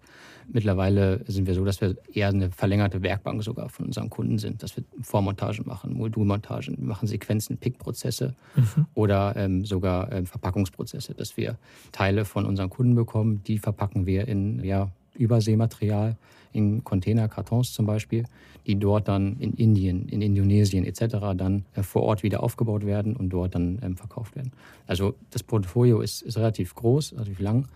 [0.52, 4.62] Mittlerweile sind wir so, dass wir eher eine verlängerte Werkbank sogar von unseren Kunden sind,
[4.62, 8.86] dass wir Vormontagen machen, Modulmontagen, wir machen Sequenzen, Pickprozesse mhm.
[8.94, 11.58] oder ähm, sogar ähm, Verpackungsprozesse, dass wir
[11.92, 16.16] Teile von unseren Kunden bekommen, die verpacken wir in ja, Überseematerial,
[16.52, 18.24] in Container, Kartons zum Beispiel,
[18.66, 21.16] die dort dann in Indien, in Indonesien etc.
[21.36, 24.52] dann äh, vor Ort wieder aufgebaut werden und dort dann ähm, verkauft werden.
[24.86, 27.68] Also das Portfolio ist, ist relativ groß, relativ lang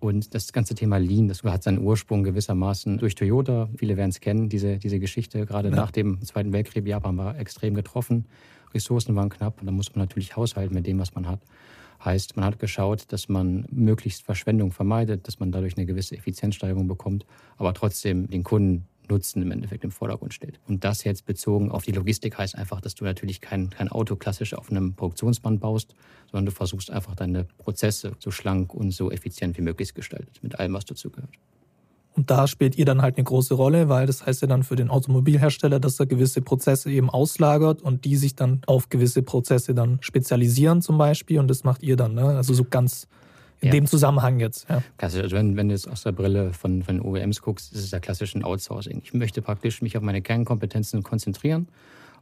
[0.00, 3.68] und das ganze Thema Lean, das hat seinen Ursprung gewissermaßen durch Toyota.
[3.76, 5.44] Viele werden es kennen, diese, diese Geschichte.
[5.44, 5.76] Gerade ja.
[5.76, 8.26] nach dem Zweiten Weltkrieg, Japan war extrem getroffen.
[8.74, 11.40] Ressourcen waren knapp und da muss man natürlich haushalten mit dem, was man hat.
[12.04, 16.86] Heißt, man hat geschaut, dass man möglichst Verschwendung vermeidet, dass man dadurch eine gewisse Effizienzsteigerung
[16.86, 17.26] bekommt,
[17.56, 20.60] aber trotzdem den Kunden Nutzen im Endeffekt im Vordergrund steht.
[20.68, 24.16] Und das jetzt bezogen auf die Logistik heißt einfach, dass du natürlich kein, kein Auto
[24.16, 25.94] klassisch auf einem Produktionsband baust,
[26.30, 30.58] sondern du versuchst einfach deine Prozesse so schlank und so effizient wie möglich gestaltet, mit
[30.58, 31.30] allem, was dazu gehört.
[32.18, 34.74] Und da spielt ihr dann halt eine große Rolle, weil das heißt ja dann für
[34.74, 39.72] den Automobilhersteller, dass er gewisse Prozesse eben auslagert und die sich dann auf gewisse Prozesse
[39.72, 41.38] dann spezialisieren zum Beispiel.
[41.38, 42.24] Und das macht ihr dann, ne?
[42.24, 43.06] Also so ganz
[43.60, 43.72] in ja.
[43.72, 44.68] dem Zusammenhang jetzt.
[44.68, 44.82] Ja.
[44.96, 47.90] Klassisch, also wenn, wenn du jetzt aus der Brille von, von OEMs guckst, ist es
[47.90, 49.00] ja klassisch ein Outsourcing.
[49.02, 51.68] Ich möchte praktisch mich auf meine Kernkompetenzen konzentrieren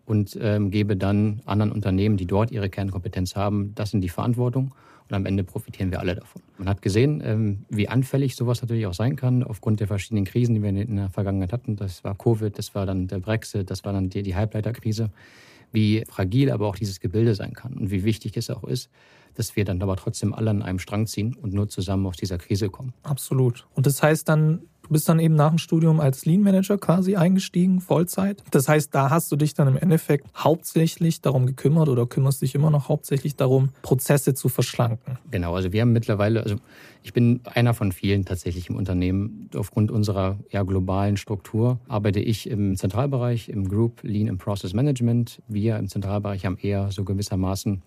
[0.06, 4.74] und ähm, gebe dann anderen Unternehmen, die dort ihre Kernkompetenz haben, das in die Verantwortung.
[5.08, 6.42] Und am Ende profitieren wir alle davon.
[6.58, 10.54] Man hat gesehen, ähm, wie anfällig sowas natürlich auch sein kann, aufgrund der verschiedenen Krisen,
[10.56, 11.76] die wir in der Vergangenheit hatten.
[11.76, 15.10] Das war Covid, das war dann der Brexit, das war dann die, die Halbleiterkrise.
[15.76, 18.88] Wie fragil aber auch dieses Gebilde sein kann und wie wichtig es auch ist,
[19.34, 22.38] dass wir dann aber trotzdem alle an einem Strang ziehen und nur zusammen aus dieser
[22.38, 22.94] Krise kommen.
[23.02, 23.66] Absolut.
[23.74, 27.16] Und das heißt dann, du bist dann eben nach dem Studium als Lean Manager quasi
[27.16, 28.42] eingestiegen, Vollzeit.
[28.50, 32.54] Das heißt, da hast du dich dann im Endeffekt hauptsächlich darum gekümmert oder kümmerst dich
[32.54, 35.18] immer noch hauptsächlich darum, Prozesse zu verschlanken.
[35.30, 36.56] Genau, also wir haben mittlerweile, also
[37.02, 39.48] ich bin einer von vielen tatsächlich im Unternehmen.
[39.54, 45.40] Aufgrund unserer ja, globalen Struktur arbeite ich im Zentralbereich, im Group Lean and Process Management.
[45.48, 47.82] Wir im Zentralbereich haben eher so gewissermaßen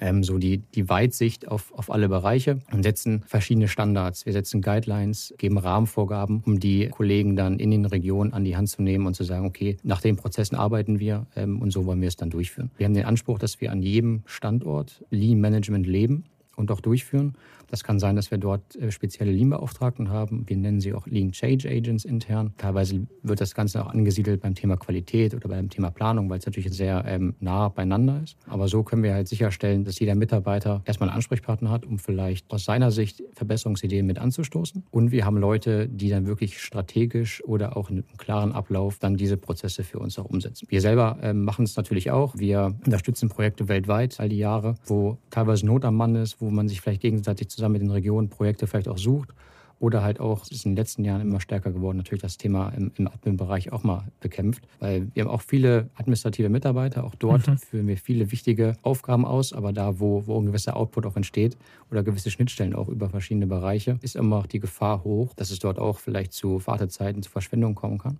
[0.00, 4.26] ähm, so die, die Weitsicht auf, auf alle Bereiche und setzen verschiedene Standards.
[4.26, 8.68] Wir setzen Guidelines, geben Rahmenvorgaben, um die Kollegen dann in den Regionen an die Hand
[8.68, 12.00] zu nehmen und zu sagen, okay, nach den Prozessen arbeiten wir ähm, und so wollen
[12.00, 12.70] wir es dann durchführen.
[12.76, 16.24] Wir haben den Anspruch, dass wir an jedem Standort Lean Management leben
[16.56, 17.34] und auch durchführen.
[17.70, 20.44] Das kann sein, dass wir dort äh, spezielle Lean-Beauftragten haben.
[20.48, 22.52] Wir nennen sie auch Lean Change Agents intern.
[22.58, 26.46] Teilweise wird das Ganze auch angesiedelt beim Thema Qualität oder beim Thema Planung, weil es
[26.46, 28.36] natürlich sehr ähm, nah beieinander ist.
[28.46, 32.50] Aber so können wir halt sicherstellen, dass jeder Mitarbeiter erstmal einen Ansprechpartner hat, um vielleicht
[32.50, 34.84] aus seiner Sicht Verbesserungsideen mit anzustoßen.
[34.90, 39.16] Und wir haben Leute, die dann wirklich strategisch oder auch in einem klaren Ablauf dann
[39.16, 40.66] diese Prozesse für uns auch umsetzen.
[40.68, 42.36] Wir selber ähm, machen es natürlich auch.
[42.36, 46.68] Wir unterstützen Projekte weltweit all die Jahre, wo teilweise Not am Mann ist, wo man
[46.68, 49.30] sich vielleicht gegenseitig zusammen zusammen mit den Regionen Projekte vielleicht auch sucht.
[49.78, 52.68] Oder halt auch, es ist in den letzten Jahren immer stärker geworden, natürlich das Thema
[52.68, 54.62] im, im Admin-Bereich auch mal bekämpft.
[54.78, 57.56] Weil wir haben auch viele administrative Mitarbeiter, auch dort mhm.
[57.56, 61.56] führen wir viele wichtige Aufgaben aus, aber da, wo, wo ein gewisser Output auch entsteht
[61.90, 65.60] oder gewisse Schnittstellen auch über verschiedene Bereiche, ist immer auch die Gefahr hoch, dass es
[65.60, 68.18] dort auch vielleicht zu Wartezeiten, zu Verschwendung kommen kann.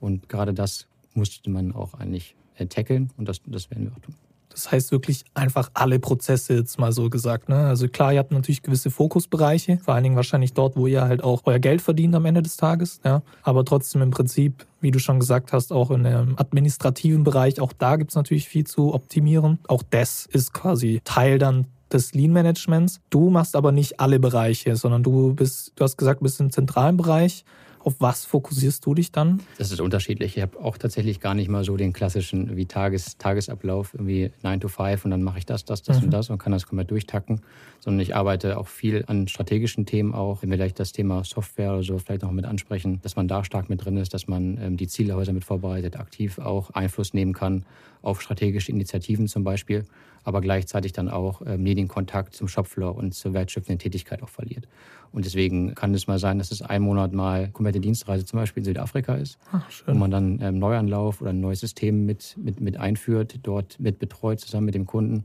[0.00, 4.00] Und gerade das musste man auch eigentlich äh, tackeln und das, das werden wir auch
[4.00, 4.14] tun.
[4.52, 7.48] Das heißt wirklich einfach alle Prozesse jetzt mal so gesagt.
[7.48, 7.56] Ne?
[7.56, 11.24] Also klar, ihr habt natürlich gewisse Fokusbereiche, vor allen Dingen wahrscheinlich dort, wo ihr halt
[11.24, 13.00] auch euer Geld verdient am Ende des Tages.
[13.04, 13.22] Ja?
[13.42, 17.72] Aber trotzdem im Prinzip, wie du schon gesagt hast, auch in dem administrativen Bereich, auch
[17.72, 19.58] da gibt es natürlich viel zu optimieren.
[19.68, 23.00] Auch das ist quasi Teil dann des Lean Managements.
[23.10, 26.96] Du machst aber nicht alle Bereiche, sondern du bist, du hast gesagt, bist im zentralen
[26.96, 27.44] Bereich
[27.84, 29.40] auf was fokussierst du dich dann?
[29.58, 30.36] Das ist unterschiedlich.
[30.36, 34.60] Ich habe auch tatsächlich gar nicht mal so den klassischen wie Tages, Tagesablauf, irgendwie 9
[34.60, 36.04] to 5 und dann mache ich das, das, das mhm.
[36.04, 37.40] und das und kann das komplett durchtacken.
[37.80, 40.42] Sondern ich arbeite auch viel an strategischen Themen auch.
[40.42, 43.44] Wenn wir gleich das Thema Software oder so vielleicht noch mit ansprechen, dass man da
[43.44, 47.32] stark mit drin ist, dass man ähm, die Zielhäuser mit vorbereitet, aktiv auch Einfluss nehmen
[47.32, 47.64] kann
[48.02, 49.84] auf strategische Initiativen zum Beispiel
[50.24, 54.28] aber gleichzeitig dann auch ähm, nie den Kontakt zum Shopfloor und zur wertschöpfenden Tätigkeit auch
[54.28, 54.68] verliert.
[55.12, 58.62] Und deswegen kann es mal sein, dass es einen Monat mal komplette Dienstreise zum Beispiel
[58.62, 62.60] in Südafrika ist, Ach, wo man dann ähm, Neuanlauf oder ein neues System mit, mit,
[62.60, 65.24] mit einführt, dort mit betreut, zusammen mit dem Kunden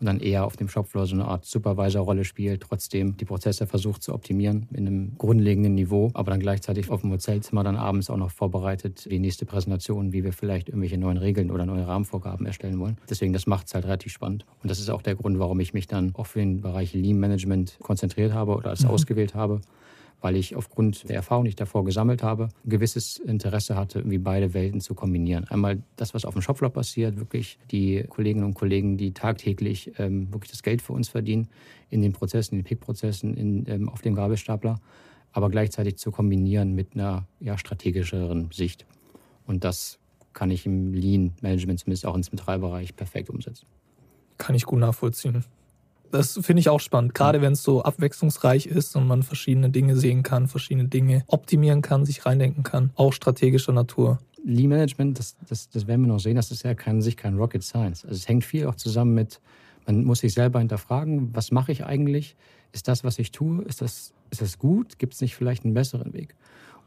[0.00, 4.02] und dann eher auf dem Shopfloor so eine Art Supervisor-Rolle spielt, trotzdem die Prozesse versucht
[4.02, 8.16] zu optimieren in einem grundlegenden Niveau, aber dann gleichzeitig auf dem Hotelzimmer dann abends auch
[8.16, 12.78] noch vorbereitet die nächste Präsentation, wie wir vielleicht irgendwelche neuen Regeln oder neue Rahmenvorgaben erstellen
[12.78, 12.98] wollen.
[13.08, 14.44] Deswegen, das macht es halt relativ spannend.
[14.62, 17.18] Und das ist auch der Grund, warum ich mich dann auch für den Bereich Lean
[17.18, 18.90] Management konzentriert habe oder als mhm.
[18.90, 19.60] ausgewählt habe
[20.20, 24.18] weil ich aufgrund der Erfahrung, die ich davor gesammelt habe, ein gewisses Interesse hatte, irgendwie
[24.18, 25.44] beide Welten zu kombinieren.
[25.44, 30.32] Einmal das, was auf dem Shopfloor passiert, wirklich die Kolleginnen und Kollegen, die tagtäglich ähm,
[30.32, 31.48] wirklich das Geld für uns verdienen,
[31.90, 34.80] in den Prozessen, in den Pick-Prozessen, ähm, auf dem Gabelstapler,
[35.32, 38.86] aber gleichzeitig zu kombinieren mit einer ja, strategischeren Sicht.
[39.46, 39.98] Und das
[40.32, 43.66] kann ich im Lean-Management, zumindest auch im Zentralbereich, perfekt umsetzen.
[44.38, 45.44] Kann ich gut nachvollziehen.
[46.10, 49.96] Das finde ich auch spannend, gerade wenn es so abwechslungsreich ist und man verschiedene Dinge
[49.96, 54.18] sehen kann, verschiedene Dinge optimieren kann, sich reindenken kann, auch strategischer Natur.
[54.44, 57.36] Lean Management, das, das, das werden wir noch sehen, das ist ja kein, sich kein
[57.36, 58.04] Rocket Science.
[58.04, 59.40] Also es hängt viel auch zusammen mit,
[59.86, 62.36] man muss sich selber hinterfragen, was mache ich eigentlich?
[62.72, 64.98] Ist das, was ich tue, ist das, ist das gut?
[64.98, 66.36] Gibt es nicht vielleicht einen besseren Weg?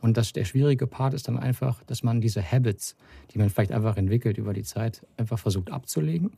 [0.02, 2.96] Und das, der schwierige Part ist dann einfach, dass man diese Habits,
[3.34, 6.32] die man vielleicht einfach entwickelt über die Zeit, einfach versucht abzulegen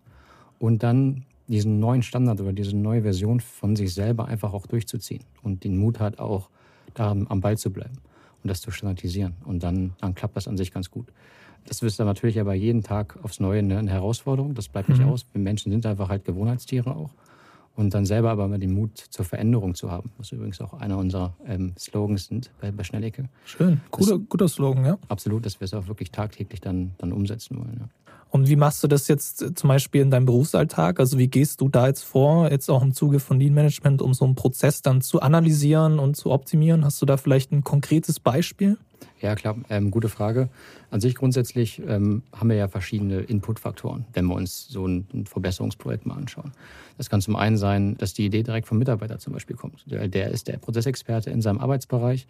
[0.57, 5.23] und dann diesen neuen Standard oder diese neue Version von sich selber einfach auch durchzuziehen
[5.43, 6.49] und den Mut hat, auch
[6.93, 7.97] da am Ball zu bleiben
[8.43, 9.33] und das zu standardisieren.
[9.45, 11.07] Und dann, dann klappt das an sich ganz gut.
[11.65, 14.55] Das ist dann natürlich aber jeden Tag aufs Neue eine Herausforderung.
[14.55, 15.09] Das bleibt nicht mhm.
[15.09, 15.25] aus.
[15.31, 17.11] Wir Menschen sind einfach halt Gewohnheitstiere auch.
[17.75, 20.97] Und dann selber aber mal den Mut zur Veränderung zu haben, was übrigens auch einer
[20.97, 23.29] unserer ähm, Slogans sind bei, bei Schnellecke.
[23.45, 24.97] Schön, guter, das, guter Slogan, ja.
[25.07, 27.77] Absolut, dass wir es auch wirklich tagtäglich dann, dann umsetzen wollen.
[27.79, 27.89] Ja.
[28.31, 30.99] Und wie machst du das jetzt äh, zum Beispiel in deinem Berufsalltag?
[30.99, 34.13] Also wie gehst du da jetzt vor, jetzt auch im Zuge von Lean Management, um
[34.13, 36.85] so einen Prozess dann zu analysieren und zu optimieren?
[36.85, 38.77] Hast du da vielleicht ein konkretes Beispiel?
[39.21, 40.49] Ja, klar, ähm, gute Frage.
[40.89, 45.25] An sich grundsätzlich ähm, haben wir ja verschiedene Inputfaktoren, wenn wir uns so ein, ein,
[45.27, 46.53] Verbesserungsprojekt mal anschauen.
[46.97, 49.83] Das kann zum einen sein, dass die Idee direkt vom Mitarbeiter zum Beispiel kommt.
[49.85, 52.25] Der, der ist der Prozessexperte in seinem Arbeitsbereich,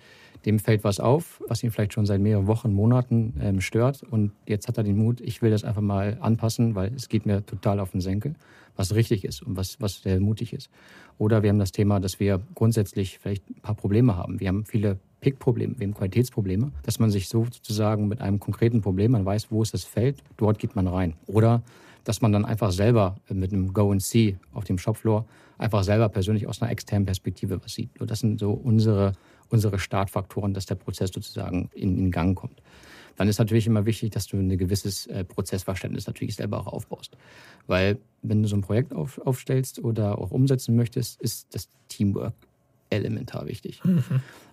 [0.46, 4.34] dem fällt was auf, was ihn vielleicht schon seit mehreren Wochen, Monaten ähm, stört und
[4.46, 7.46] jetzt hat er den Mut, ich will das einfach mal anpassen, weil es geht mir
[7.46, 8.36] total auf den Senkel,
[8.76, 10.70] was richtig ist und was, was sehr mutig ist.
[11.18, 14.42] Oder wir haben das Thema, dass wir grundsätzlich vielleicht ein paar Probleme haben.
[14.42, 19.12] Wir haben viele Pick-Probleme, wir Qualitätsprobleme, dass man sich so sozusagen mit einem konkreten Problem,
[19.12, 21.16] man weiß, wo ist das Feld, dort geht man rein.
[21.28, 21.62] Oder
[22.04, 25.26] dass man dann einfach selber mit einem Go and See auf dem Shopfloor
[25.60, 28.02] einfach selber persönlich aus einer externen Perspektive was sieht.
[28.02, 29.14] Und das sind so unsere,
[29.50, 32.64] unsere Startfaktoren, dass der Prozess sozusagen in, in Gang kommt.
[33.18, 37.16] Dann ist natürlich immer wichtig, dass du ein gewisses äh, Prozessverständnis natürlich selber auch aufbaust.
[37.68, 42.34] Weil wenn du so ein Projekt auf, aufstellst oder auch umsetzen möchtest, ist das Teamwork
[42.92, 43.84] elementar wichtig.
[43.84, 44.04] Mhm.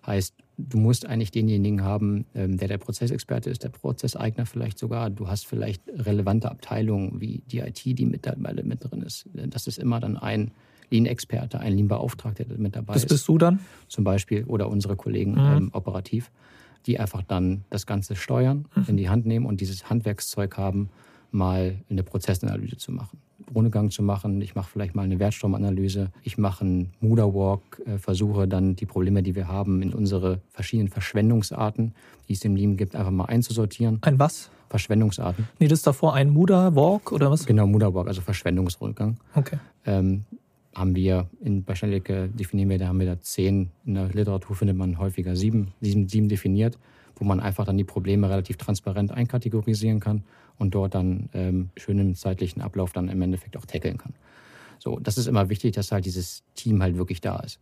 [0.07, 5.11] Heißt, du musst eigentlich denjenigen haben, ähm, der der Prozessexperte ist, der Prozesseigner vielleicht sogar.
[5.11, 9.29] Du hast vielleicht relevante Abteilungen wie die IT, die mit, dabei, mit drin ist.
[9.35, 10.53] Das ist immer dann ein
[10.91, 13.11] Lean-Experte, ein Lean-Beauftragter, der mit dabei das ist.
[13.11, 13.61] Das bist du dann?
[13.89, 14.45] Zum Beispiel.
[14.45, 15.39] Oder unsere Kollegen mhm.
[15.39, 16.31] ähm, operativ,
[16.87, 18.85] die einfach dann das Ganze steuern, mhm.
[18.89, 20.89] in die Hand nehmen und dieses Handwerkszeug haben,
[21.31, 23.19] mal eine Prozessanalyse zu machen.
[23.55, 24.41] Rundgang zu machen.
[24.41, 26.11] Ich mache vielleicht mal eine Wertstromanalyse.
[26.23, 30.89] Ich mache einen Muda-Walk, äh, versuche dann die Probleme, die wir haben, in unsere verschiedenen
[30.89, 31.95] Verschwendungsarten,
[32.29, 33.99] die es im Lean gibt, einfach mal einzusortieren.
[34.03, 34.51] Ein was?
[34.69, 35.49] Verschwendungsarten.
[35.59, 37.47] Nee, das ist davor ein Muda-Walk oder was?
[37.47, 39.17] Genau, Muda-Walk, also Verschwendungsrundgang.
[39.35, 39.59] Okay.
[39.87, 40.25] Ähm,
[40.75, 43.71] haben wir in, bei Schnellecke definieren wir, da haben wir da zehn.
[43.85, 46.79] In der Literatur findet man häufiger sieben, sieben, sieben definiert,
[47.21, 50.25] wo man einfach dann die Probleme relativ transparent einkategorisieren kann
[50.59, 54.15] und dort dann ähm, schön im zeitlichen Ablauf dann im Endeffekt auch tackeln kann.
[54.79, 57.59] So, das ist immer wichtig, dass halt dieses Team halt wirklich da ist.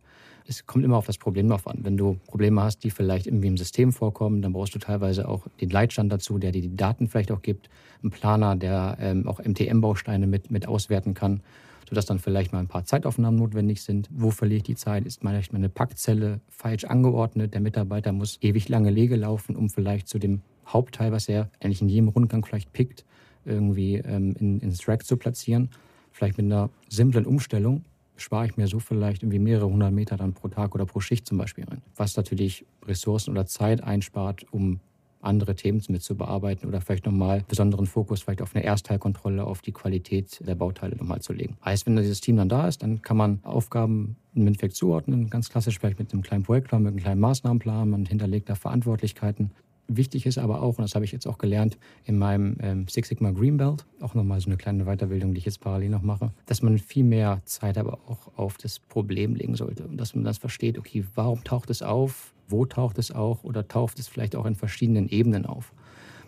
[0.49, 1.79] Es kommt immer auf das Problem drauf an.
[1.81, 5.45] Wenn du Probleme hast, die vielleicht irgendwie im System vorkommen, dann brauchst du teilweise auch
[5.59, 7.69] den Leitstand dazu, der dir die Daten vielleicht auch gibt,
[8.01, 11.41] einen Planer, der ähm, auch MTM-Bausteine mit, mit auswerten kann,
[11.87, 14.09] sodass dann vielleicht mal ein paar Zeitaufnahmen notwendig sind.
[14.11, 15.05] Wo verliere ich die Zeit?
[15.05, 17.53] Ist vielleicht meine Packzelle falsch angeordnet?
[17.53, 21.81] Der Mitarbeiter muss ewig lange Lege laufen, um vielleicht zu dem Hauptteil, was er eigentlich
[21.81, 23.05] in jedem Rundgang vielleicht pickt,
[23.45, 25.69] irgendwie ähm, in, ins Track zu platzieren.
[26.11, 27.83] Vielleicht mit einer simplen Umstellung
[28.17, 31.27] spare ich mir so vielleicht irgendwie mehrere hundert Meter dann pro Tag oder pro Schicht
[31.27, 31.81] zum Beispiel rein.
[31.95, 34.79] Was natürlich Ressourcen oder Zeit einspart, um
[35.21, 39.61] andere Themen mit zu bearbeiten oder vielleicht nochmal besonderen Fokus vielleicht auf eine Erstteilkontrolle, auf
[39.61, 41.57] die Qualität der Bauteile nochmal zu legen.
[41.63, 45.49] Heißt, wenn dieses Team dann da ist, dann kann man Aufgaben im Endeffekt zuordnen, ganz
[45.49, 49.51] klassisch vielleicht mit einem kleinen Projektplan, mit einem kleinen Maßnahmenplan, man hinterlegt da Verantwortlichkeiten.
[49.89, 53.07] Wichtig ist aber auch, und das habe ich jetzt auch gelernt in meinem ähm, Six
[53.07, 56.33] Sigma Green Belt, auch nochmal so eine kleine Weiterbildung, die ich jetzt parallel noch mache,
[56.45, 59.87] dass man viel mehr Zeit aber auch auf das Problem legen sollte.
[59.87, 63.67] Und dass man das versteht, okay, warum taucht es auf, wo taucht es auch oder
[63.67, 65.73] taucht es vielleicht auch in verschiedenen Ebenen auf.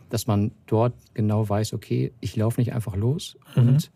[0.10, 3.68] Dass man dort genau weiß, okay, ich laufe nicht einfach los mhm.
[3.68, 3.92] und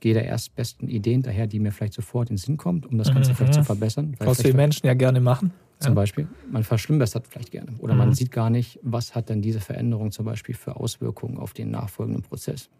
[0.00, 3.12] gehe der erstbesten Idee hinterher, die mir vielleicht sofort in den Sinn kommt, um das
[3.12, 3.36] Ganze mhm.
[3.36, 4.14] vielleicht zu verbessern.
[4.18, 5.52] Was wir Menschen ja gerne machen.
[5.78, 5.94] Zum ja.
[5.94, 6.26] Beispiel.
[6.50, 7.72] Man verschlimmbessert vielleicht gerne.
[7.78, 7.98] Oder mhm.
[7.98, 11.70] man sieht gar nicht, was hat denn diese Veränderung zum Beispiel für Auswirkungen auf den
[11.70, 12.70] nachfolgenden Prozess.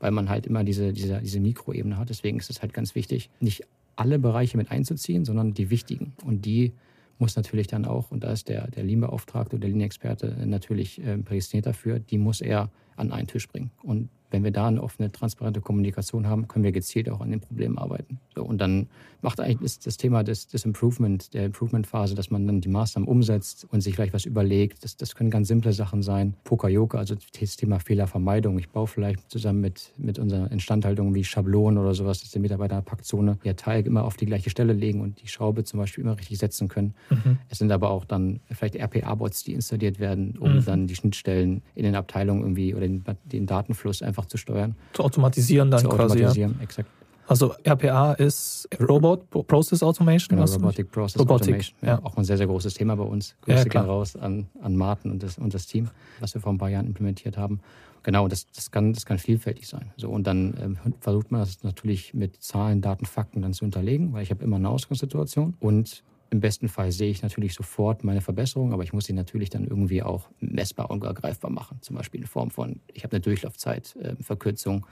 [0.00, 2.10] Weil man halt immer diese, diese, diese Mikroebene hat.
[2.10, 3.64] Deswegen ist es halt ganz wichtig, nicht
[3.96, 6.12] alle Bereiche mit einzuziehen, sondern die wichtigen.
[6.24, 6.72] Und die
[7.18, 11.18] muss natürlich dann auch, und da ist der, der Lean-Beauftragte oder der Lean-Experte natürlich äh,
[11.18, 13.70] prädestiniert dafür, die muss er an einen Tisch bringen.
[13.82, 17.40] Und wenn wir da eine offene, transparente Kommunikation haben, können wir gezielt auch an den
[17.40, 18.20] Problemen arbeiten.
[18.34, 18.88] So, und dann
[19.20, 23.08] macht eigentlich ist das Thema des, des Improvement, der Improvement-Phase, dass man dann die Maßnahmen
[23.08, 24.84] umsetzt und sich vielleicht was überlegt.
[24.84, 26.34] Das, das können ganz simple Sachen sein.
[26.44, 28.58] Poker-Yoga, also das Thema Fehlervermeidung.
[28.58, 32.76] Ich baue vielleicht zusammen mit, mit unserer Instandhaltung wie Schablonen oder sowas, dass die Mitarbeiter
[32.76, 35.80] in der Packzone ihr Teil immer auf die gleiche Stelle legen und die Schraube zum
[35.80, 36.94] Beispiel immer richtig setzen können.
[37.10, 37.38] Mhm.
[37.48, 40.64] Es sind aber auch dann vielleicht RPA-Bots, die installiert werden, um mhm.
[40.64, 44.74] dann die Schnittstellen in den Abteilungen irgendwie oder den, den Datenfluss einfach zu steuern.
[44.92, 46.02] Zu automatisieren dann zu quasi.
[46.02, 46.64] Automatisieren, ja.
[46.64, 46.88] exakt.
[47.28, 50.38] Also RPA ist Robot Process Automation.
[50.38, 51.78] Genau, Robotic Process Robotic, Automation.
[51.82, 53.36] Ja, ja, Auch ein sehr, sehr großes Thema bei uns.
[53.42, 56.58] Grüße ja, raus an, an Martin und das, und das Team, was wir vor ein
[56.58, 57.60] paar Jahren implementiert haben.
[58.02, 59.92] Genau, das, das, kann, das kann vielfältig sein.
[59.98, 64.14] So, und dann ähm, versucht man das natürlich mit Zahlen, Daten, Fakten dann zu unterlegen,
[64.14, 65.54] weil ich habe immer eine Ausgangssituation.
[65.60, 69.50] Und im besten Fall sehe ich natürlich sofort meine Verbesserung, aber ich muss sie natürlich
[69.50, 71.78] dann irgendwie auch messbar und greifbar machen.
[71.80, 74.78] Zum Beispiel in Form von, ich habe eine Durchlaufzeitverkürzung.
[74.78, 74.82] Äh,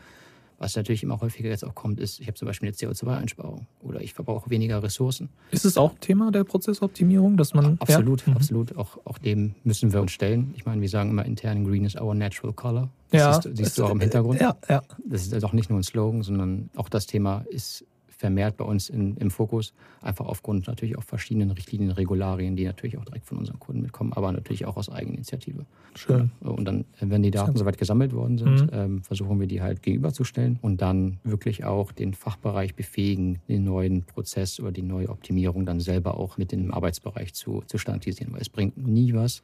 [0.59, 4.01] was natürlich immer häufiger jetzt auch kommt, ist, ich habe zum Beispiel eine CO2-Einsparung oder
[4.01, 5.29] ich verbrauche weniger Ressourcen.
[5.51, 7.77] Ist es auch Thema der Prozessoptimierung, dass man.
[7.79, 8.31] Absolut, ja?
[8.31, 8.37] Mhm.
[8.37, 8.77] absolut.
[8.77, 10.55] Auch, auch dem müssen wir uns stellen.
[10.57, 12.89] Ich meine, wir sagen immer intern, Green is our natural color.
[13.11, 14.41] Das ja, siehst, siehst du auch im Hintergrund.
[14.41, 14.83] Ja, ja.
[15.05, 17.85] Das ist auch nicht nur ein Slogan, sondern auch das Thema ist
[18.17, 22.99] vermehrt bei uns in, im Fokus, einfach aufgrund natürlich auch verschiedenen Richtlinien, Regularien, die natürlich
[22.99, 25.67] auch direkt von unseren Kunden mitkommen, aber natürlich auch aus Eigeninitiative.
[25.95, 26.31] Schön.
[26.41, 28.71] Und dann, wenn die Daten soweit gesammelt worden sind, mhm.
[28.73, 34.05] ähm, versuchen wir die halt gegenüberzustellen und dann wirklich auch den Fachbereich befähigen, den neuen
[34.05, 38.41] Prozess oder die neue Optimierung dann selber auch mit dem Arbeitsbereich zu, zu standardisieren, weil
[38.41, 39.43] es bringt nie was,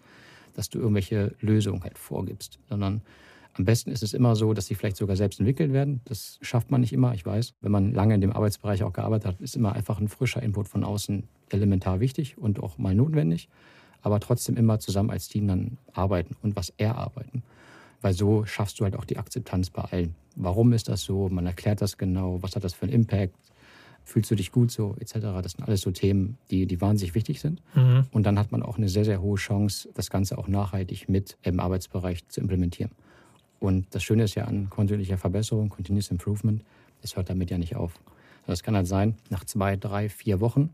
[0.55, 3.03] dass du irgendwelche Lösungen halt vorgibst, sondern
[3.55, 6.01] am besten ist es immer so, dass sie vielleicht sogar selbst entwickelt werden.
[6.07, 7.55] Das schafft man nicht immer, ich weiß.
[7.61, 10.69] Wenn man lange in dem Arbeitsbereich auch gearbeitet hat, ist immer einfach ein frischer Input
[10.69, 13.49] von außen elementar wichtig und auch mal notwendig.
[14.01, 17.43] Aber trotzdem immer zusammen als Team dann arbeiten und was erarbeiten.
[18.01, 20.15] Weil so schaffst du halt auch die Akzeptanz bei allen.
[20.35, 21.29] Warum ist das so?
[21.29, 22.43] Man erklärt das genau.
[22.43, 23.35] Was hat das für einen Impact?
[24.05, 25.19] Fühlst du dich gut so, etc.
[25.43, 27.63] Das sind alles so Themen, die, die wahnsinnig wichtig sind.
[27.75, 28.07] Mhm.
[28.11, 31.37] Und dann hat man auch eine sehr, sehr hohe Chance, das Ganze auch nachhaltig mit
[31.43, 32.91] im Arbeitsbereich zu implementieren.
[33.63, 36.65] Und das Schöne ist ja an kontinuierlicher Verbesserung, Continuous Improvement,
[37.01, 37.95] es hört damit ja nicht auf.
[38.45, 40.71] Das kann halt sein, nach zwei, drei, vier Wochen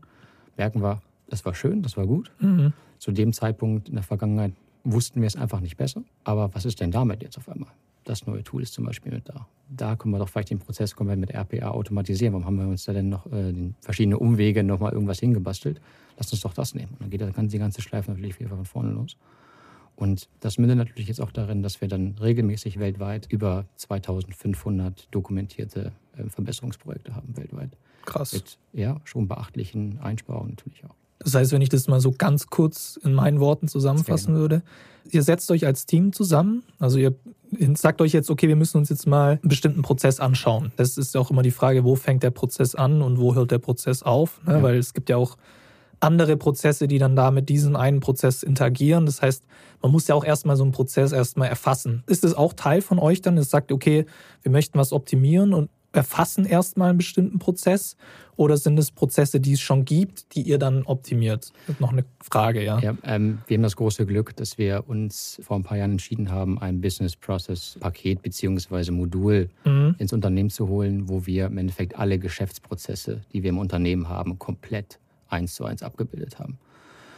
[0.57, 0.99] merken wir,
[1.29, 2.31] das war schön, das war gut.
[2.39, 2.73] Mhm.
[2.97, 6.01] Zu dem Zeitpunkt in der Vergangenheit wussten wir es einfach nicht besser.
[6.23, 7.69] Aber was ist denn damit jetzt auf einmal?
[8.05, 9.45] Das neue Tool ist zum Beispiel mit da.
[9.69, 12.33] Da können wir doch vielleicht den Prozess komplett mit RPA automatisieren.
[12.33, 15.79] Warum haben wir uns da denn noch äh, verschiedene Umwege nochmal irgendwas hingebastelt?
[16.17, 16.93] Lass uns doch das nehmen.
[16.93, 19.15] Und dann geht das, die ganze Schleife natürlich wieder von vorne los.
[19.99, 25.91] Und das mündet natürlich jetzt auch darin, dass wir dann regelmäßig weltweit über 2500 dokumentierte
[26.17, 27.71] äh, Verbesserungsprojekte haben weltweit.
[28.05, 28.31] Krass.
[28.31, 30.95] Mit ja, schon beachtlichen Einsparungen natürlich auch.
[31.19, 34.63] Das heißt, wenn ich das mal so ganz kurz in meinen Worten zusammenfassen würde,
[35.11, 37.13] ihr setzt euch als Team zusammen, also ihr
[37.73, 40.71] sagt euch jetzt, okay, wir müssen uns jetzt mal einen bestimmten Prozess anschauen.
[40.77, 43.51] Das ist ja auch immer die Frage, wo fängt der Prozess an und wo hört
[43.51, 44.53] der Prozess auf, ne?
[44.53, 44.63] ja.
[44.63, 45.35] weil es gibt ja auch
[45.99, 49.05] andere Prozesse, die dann da mit diesem einen Prozess interagieren.
[49.05, 49.43] Das heißt,
[49.81, 52.03] man muss ja auch erstmal so einen Prozess erstmal erfassen.
[52.07, 54.05] Ist es auch Teil von euch dann, das sagt, okay,
[54.41, 57.95] wir möchten was optimieren und erfassen erstmal einen bestimmten Prozess?
[58.35, 61.51] Oder sind es Prozesse, die es schon gibt, die ihr dann optimiert?
[61.67, 62.79] Das ist noch eine Frage, ja.
[62.79, 66.31] ja ähm, wir haben das große Glück, dass wir uns vor ein paar Jahren entschieden
[66.31, 68.91] haben, ein Business Process Paket bzw.
[68.91, 69.95] Modul mhm.
[69.97, 74.39] ins Unternehmen zu holen, wo wir im Endeffekt alle Geschäftsprozesse, die wir im Unternehmen haben,
[74.39, 76.57] komplett eins zu eins abgebildet haben.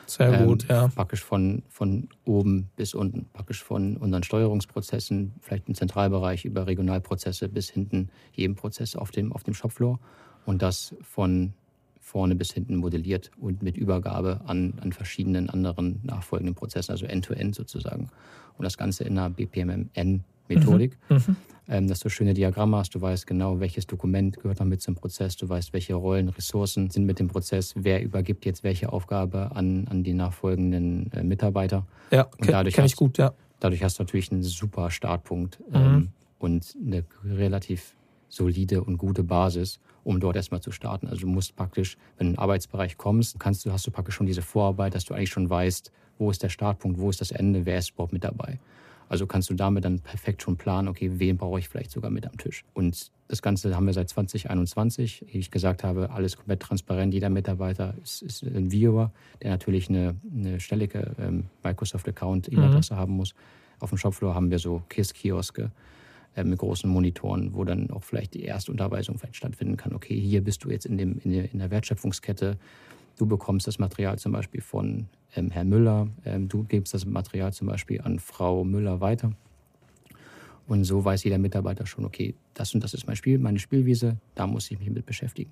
[0.06, 0.89] Sehr ähm, gut, ja.
[0.89, 7.47] Praktisch von, von oben bis unten, praktisch von unseren Steuerungsprozessen, vielleicht im Zentralbereich über Regionalprozesse
[7.47, 10.00] bis hinten jedem Prozess auf dem, auf dem Shopfloor
[10.45, 11.54] und das von
[12.02, 17.54] vorne bis hinten modelliert und mit Übergabe an, an verschiedenen anderen nachfolgenden Prozessen, also End-to-End
[17.54, 18.10] -End sozusagen.
[18.58, 20.21] Und das Ganze in einer BPMN-Methodik.
[21.09, 21.17] Mhm.
[21.17, 21.35] Mhm
[21.71, 24.95] ähm, dass du schöne Diagramme hast, du weißt genau, welches Dokument gehört noch mit zum
[24.95, 29.51] Prozess, du weißt, welche Rollen, Ressourcen sind mit dem Prozess, wer übergibt jetzt welche Aufgabe
[29.55, 31.87] an, an die nachfolgenden äh, Mitarbeiter.
[32.11, 33.33] Ja, kenne kenn ich gut, ja.
[33.61, 35.75] Dadurch hast du natürlich einen super Startpunkt mhm.
[35.75, 36.09] ähm,
[36.39, 37.95] und eine relativ
[38.27, 41.07] solide und gute Basis, um dort erstmal zu starten.
[41.07, 44.15] Also du musst praktisch, wenn du in den Arbeitsbereich kommst, kannst du, hast du praktisch
[44.15, 47.31] schon diese Vorarbeit, dass du eigentlich schon weißt, wo ist der Startpunkt, wo ist das
[47.31, 48.59] Ende, wer ist überhaupt mit dabei.
[49.12, 52.26] Also kannst du damit dann perfekt schon planen, okay, wen brauche ich vielleicht sogar mit
[52.26, 52.63] am Tisch.
[52.74, 55.26] Und das Ganze haben wir seit 2021.
[55.28, 57.13] Wie ich gesagt habe, alles komplett transparent.
[57.13, 62.97] Jeder Mitarbeiter ist, ist ein Viewer, der natürlich eine, eine stellige ähm, Microsoft-Account-E-Mail-Adresse mhm.
[63.00, 63.36] haben muss.
[63.82, 65.71] Auf dem Shopfloor haben wir so KISS-Kioske
[66.38, 69.93] äh, mit großen Monitoren, wo dann auch vielleicht die erste Unterweisung vielleicht stattfinden kann.
[69.93, 72.58] Okay, hier bist du jetzt in, dem, in, der, in der Wertschöpfungskette.
[73.17, 77.54] Du bekommst das Material zum Beispiel von ähm, Herr Müller, ähm, du gibst das Material
[77.54, 79.32] zum Beispiel an Frau Müller weiter.
[80.67, 84.17] Und so weiß jeder Mitarbeiter schon, okay, das und das ist mein Spiel, meine Spielwiese,
[84.36, 85.52] da muss ich mich mit beschäftigen.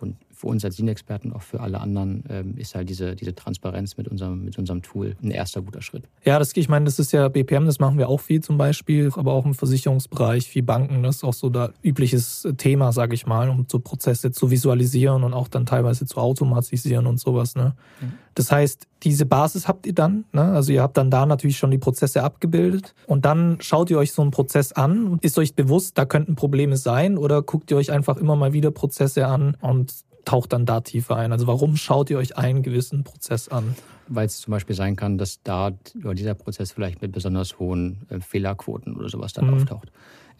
[0.00, 3.98] Und für uns als Sin-Experten, auch für alle anderen, ähm, ist halt diese, diese Transparenz
[3.98, 6.04] mit unserem, mit unserem Tool ein erster guter Schritt.
[6.24, 9.10] Ja, das, ich meine, das ist ja BPM, das machen wir auch viel zum Beispiel,
[9.14, 13.26] aber auch im Versicherungsbereich, wie Banken, das ist auch so da übliches Thema, sage ich
[13.26, 17.54] mal, um so Prozesse zu visualisieren und auch dann teilweise zu automatisieren und sowas.
[17.54, 17.74] Ne?
[18.00, 18.12] Mhm.
[18.40, 20.40] Das heißt, diese Basis habt ihr dann, ne?
[20.40, 24.12] also ihr habt dann da natürlich schon die Prozesse abgebildet und dann schaut ihr euch
[24.12, 27.76] so einen Prozess an und ist euch bewusst, da könnten Probleme sein oder guckt ihr
[27.76, 29.92] euch einfach immer mal wieder Prozesse an und
[30.24, 31.32] taucht dann da tiefer ein?
[31.32, 33.74] Also warum schaut ihr euch einen gewissen Prozess an?
[34.08, 35.70] Weil es zum Beispiel sein kann, dass da
[36.02, 39.54] oder dieser Prozess vielleicht mit besonders hohen äh, Fehlerquoten oder sowas dann mhm.
[39.54, 39.92] auftaucht.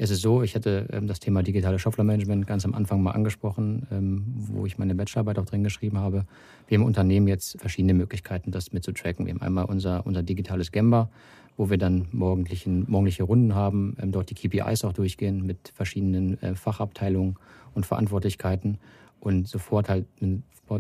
[0.03, 3.87] Es ist so, ich hatte ähm, das Thema digitale Shopfloor-Management ganz am Anfang mal angesprochen,
[3.93, 6.25] ähm, wo ich meine Bachelorarbeit auch drin geschrieben habe.
[6.69, 9.27] Wir haben im Unternehmen jetzt verschiedene Möglichkeiten, das mitzutracken.
[9.27, 11.11] Wir haben einmal unser, unser digitales Gemba,
[11.59, 16.43] wo wir dann morgendlichen, morgendliche Runden haben, ähm, dort die KPIs auch durchgehen mit verschiedenen
[16.43, 17.37] äh, Fachabteilungen
[17.75, 18.79] und Verantwortlichkeiten.
[19.21, 20.07] Und sofort halt,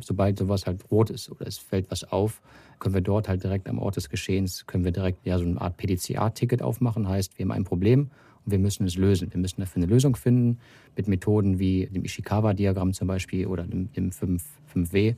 [0.00, 2.40] sobald sowas halt rot ist oder es fällt was auf,
[2.79, 5.61] können wir dort halt direkt am Ort des Geschehens, können wir direkt ja so eine
[5.61, 7.09] Art PDCA-Ticket aufmachen.
[7.09, 8.11] Heißt, wir haben ein Problem
[8.44, 9.33] und wir müssen es lösen.
[9.33, 10.59] Wir müssen dafür eine Lösung finden
[10.96, 14.42] mit Methoden wie dem Ishikawa-Diagramm zum Beispiel oder dem, dem 5,
[14.74, 15.16] 5W.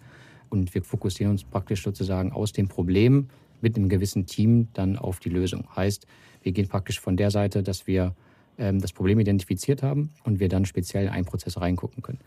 [0.51, 3.29] Und wir fokussieren uns praktisch sozusagen aus dem Problem
[3.61, 5.65] mit einem gewissen Team dann auf die Lösung.
[5.75, 6.07] Heißt,
[6.43, 8.15] wir gehen praktisch von der Seite, dass wir
[8.59, 12.19] ähm, das Problem identifiziert haben und wir dann speziell in einen Prozess reingucken können.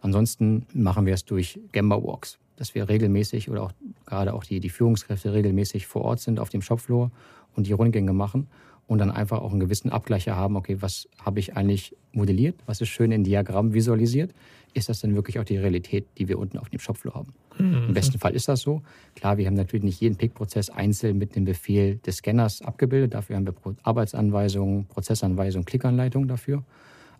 [0.00, 3.72] Ansonsten machen wir es durch Gemba Walks, dass wir regelmäßig oder auch
[4.06, 7.10] gerade auch die, die Führungskräfte regelmäßig vor Ort sind auf dem Shopfloor
[7.56, 8.48] und die Rundgänge machen
[8.88, 12.80] und dann einfach auch einen gewissen Abgleich haben, okay, was habe ich eigentlich modelliert, was
[12.80, 14.32] ist schön in Diagramm visualisiert,
[14.74, 17.34] ist das denn wirklich auch die Realität, die wir unten auf dem Shopfloor haben?
[17.58, 17.88] Mhm.
[17.88, 18.82] Im besten Fall ist das so.
[19.14, 23.36] Klar, wir haben natürlich nicht jeden Pick-Prozess einzeln mit dem Befehl des Scanners abgebildet, dafür
[23.36, 26.64] haben wir Arbeitsanweisungen, Prozessanweisungen, Klickanleitungen dafür.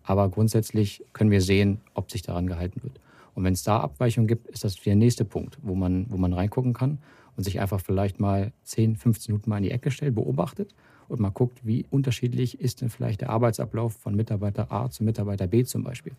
[0.09, 2.99] Aber grundsätzlich können wir sehen, ob sich daran gehalten wird.
[3.35, 6.33] Und wenn es da Abweichungen gibt, ist das der nächste Punkt, wo man, wo man
[6.33, 6.97] reingucken kann
[7.37, 10.75] und sich einfach vielleicht mal 10, 15 Minuten mal in die Ecke stellt, beobachtet
[11.09, 15.47] und mal guckt, wie unterschiedlich ist denn vielleicht der Arbeitsablauf von Mitarbeiter A zu Mitarbeiter
[15.47, 16.15] B zum Beispiel.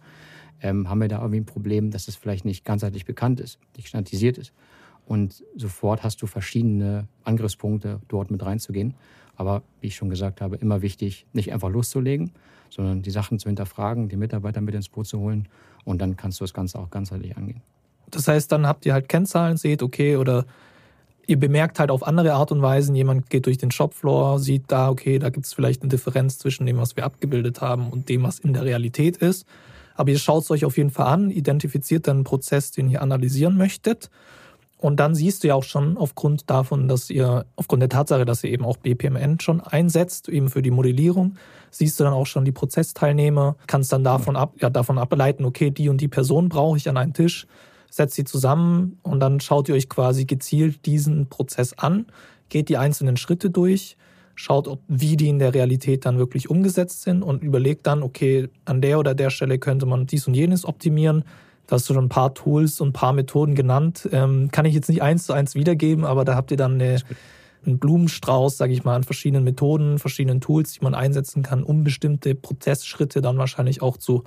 [0.61, 3.87] Ähm, haben wir da irgendwie ein Problem, dass es vielleicht nicht ganzheitlich bekannt ist, nicht
[3.87, 4.53] standardisiert ist.
[5.07, 8.93] Und sofort hast du verschiedene Angriffspunkte, dort mit reinzugehen.
[9.39, 12.31] Aber wie ich schon gesagt habe, immer wichtig, nicht einfach loszulegen,
[12.69, 15.47] sondern die Sachen zu hinterfragen, die Mitarbeiter mit ins Boot zu holen
[15.85, 17.61] und dann kannst du das Ganze auch ganzheitlich angehen.
[18.11, 20.45] Das heißt, dann habt ihr halt Kennzahlen, seht, okay, oder
[21.25, 24.89] ihr bemerkt halt auf andere Art und Weise, jemand geht durch den Shopfloor, sieht da,
[24.89, 28.23] okay, da gibt es vielleicht eine Differenz zwischen dem, was wir abgebildet haben und dem,
[28.23, 29.47] was in der Realität ist.
[29.95, 33.01] Aber ihr schaut es euch auf jeden Fall an, identifiziert dann einen Prozess, den ihr
[33.01, 34.09] analysieren möchtet
[34.81, 38.45] und dann siehst du ja auch schon aufgrund davon, dass ihr, aufgrund der Tatsache, dass
[38.45, 41.35] ihr eben auch BPMN schon einsetzt, eben für die Modellierung,
[41.69, 45.69] siehst du dann auch schon die Prozessteilnehmer, kannst dann davon ab, ja, davon ableiten, okay,
[45.69, 47.45] die und die Person brauche ich an einen Tisch,
[47.91, 52.05] setzt sie zusammen und dann schaut ihr euch quasi gezielt diesen Prozess an,
[52.47, 53.97] geht die einzelnen Schritte durch,
[54.35, 58.47] schaut, ob, wie die in der Realität dann wirklich umgesetzt sind und überlegt dann, okay,
[58.63, 61.25] an der oder der Stelle könnte man dies und jenes optimieren,
[61.69, 64.09] da hast du schon ein paar Tools und ein paar Methoden genannt.
[64.11, 66.99] Ähm, kann ich jetzt nicht eins zu eins wiedergeben, aber da habt ihr dann eine,
[67.63, 71.83] einen Blumenstrauß, sage ich mal, an verschiedenen Methoden, verschiedenen Tools, die man einsetzen kann, um
[71.83, 74.23] bestimmte Prozessschritte dann wahrscheinlich auch zu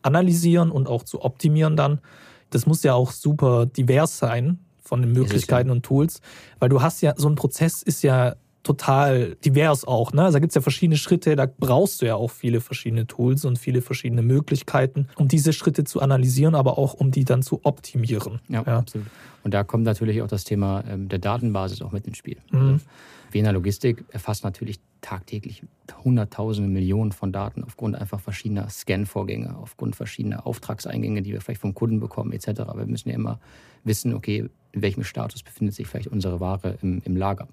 [0.00, 2.00] analysieren und auch zu optimieren dann.
[2.48, 6.22] Das muss ja auch super divers sein von den Möglichkeiten und Tools,
[6.60, 10.12] weil du hast ja, so ein Prozess ist ja total divers auch.
[10.12, 10.22] Ne?
[10.22, 13.44] Also da gibt es ja verschiedene Schritte, da brauchst du ja auch viele verschiedene Tools
[13.44, 17.60] und viele verschiedene Möglichkeiten, um diese Schritte zu analysieren, aber auch um die dann zu
[17.64, 18.40] optimieren.
[18.48, 18.78] Ja, ja.
[18.78, 19.06] absolut.
[19.42, 22.36] Und da kommt natürlich auch das Thema ähm, der Datenbasis auch mit ins Spiel.
[22.50, 22.58] Mhm.
[22.58, 22.84] Also,
[23.32, 25.62] Wiener Logistik erfasst natürlich tagtäglich
[26.04, 31.74] Hunderttausende, Millionen von Daten aufgrund einfach verschiedener Scan-Vorgänge, aufgrund verschiedener Auftragseingänge, die wir vielleicht vom
[31.74, 32.48] Kunden bekommen etc.
[32.74, 33.38] Wir müssen ja immer
[33.84, 37.48] wissen, okay, in welchem Status befindet sich vielleicht unsere Ware im, im Lager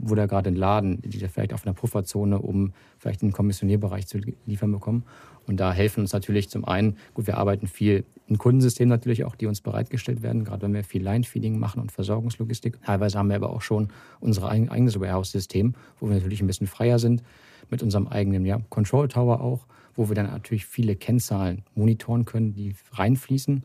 [0.00, 4.06] wurde er gerade entladen, die da vielleicht auf einer Pufferzone, um vielleicht in den Kommissionierbereich
[4.06, 5.04] zu liefern bekommen.
[5.46, 9.34] Und da helfen uns natürlich zum einen, gut, wir arbeiten viel in Kundensystemen natürlich auch,
[9.34, 12.82] die uns bereitgestellt werden, gerade wenn wir viel Line-Feeding machen und Versorgungslogistik.
[12.82, 13.88] Teilweise haben wir aber auch schon
[14.20, 17.22] unser eigenes Warehouse-System, wo wir natürlich ein bisschen freier sind,
[17.70, 22.52] mit unserem eigenen ja, Control Tower auch, wo wir dann natürlich viele Kennzahlen monitoren können,
[22.52, 23.62] die reinfließen.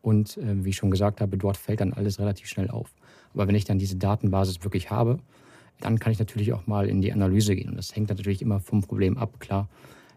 [0.00, 2.94] Und äh, wie ich schon gesagt habe, dort fällt dann alles relativ schnell auf.
[3.34, 5.18] Aber wenn ich dann diese Datenbasis wirklich habe,
[5.80, 7.68] dann kann ich natürlich auch mal in die Analyse gehen.
[7.68, 9.40] Und das hängt natürlich immer vom Problem ab.
[9.40, 9.68] Klar,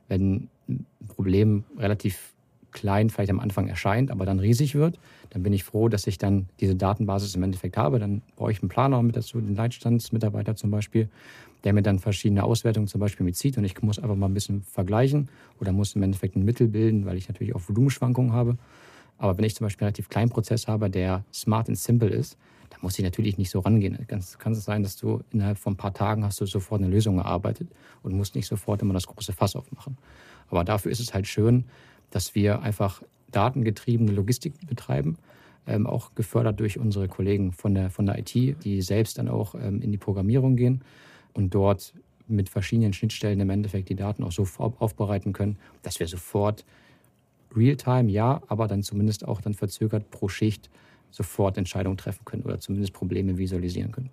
[0.07, 2.34] wenn ein Problem relativ
[2.72, 4.99] klein vielleicht am Anfang erscheint, aber dann riesig wird,
[5.32, 7.99] dann bin ich froh, dass ich dann diese Datenbasis im Endeffekt habe.
[7.99, 11.10] Dann brauche ich einen Planer mit dazu, den Leitstandsmitarbeiter zum Beispiel,
[11.64, 14.62] der mir dann verschiedene Auswertungen zum Beispiel mitzieht und ich muss einfach mal ein bisschen
[14.64, 15.30] vergleichen
[15.60, 18.57] oder muss im Endeffekt ein Mittel bilden, weil ich natürlich auch Volumenschwankungen habe.
[19.18, 22.38] Aber wenn ich zum Beispiel einen relativ kleinen Prozess habe, der smart und simple ist,
[22.70, 23.97] da muss ich natürlich nicht so rangehen.
[24.07, 26.89] Ganz kann es sein, dass du innerhalb von ein paar Tagen hast du sofort eine
[26.89, 27.70] Lösung erarbeitet
[28.03, 29.97] und musst nicht sofort immer das große Fass aufmachen.
[30.49, 31.65] Aber dafür ist es halt schön,
[32.11, 33.01] dass wir einfach
[33.32, 35.17] datengetriebene Logistik betreiben,
[35.67, 39.55] ähm, auch gefördert durch unsere Kollegen von der, von der IT, die selbst dann auch
[39.55, 40.82] ähm, in die Programmierung gehen
[41.34, 41.93] und dort
[42.28, 46.65] mit verschiedenen Schnittstellen im Endeffekt die Daten auch so aufbereiten können, dass wir sofort
[47.55, 50.70] Realtime, ja, aber dann zumindest auch dann verzögert pro Schicht
[51.12, 54.10] sofort Entscheidungen treffen können oder zumindest Probleme visualisieren können.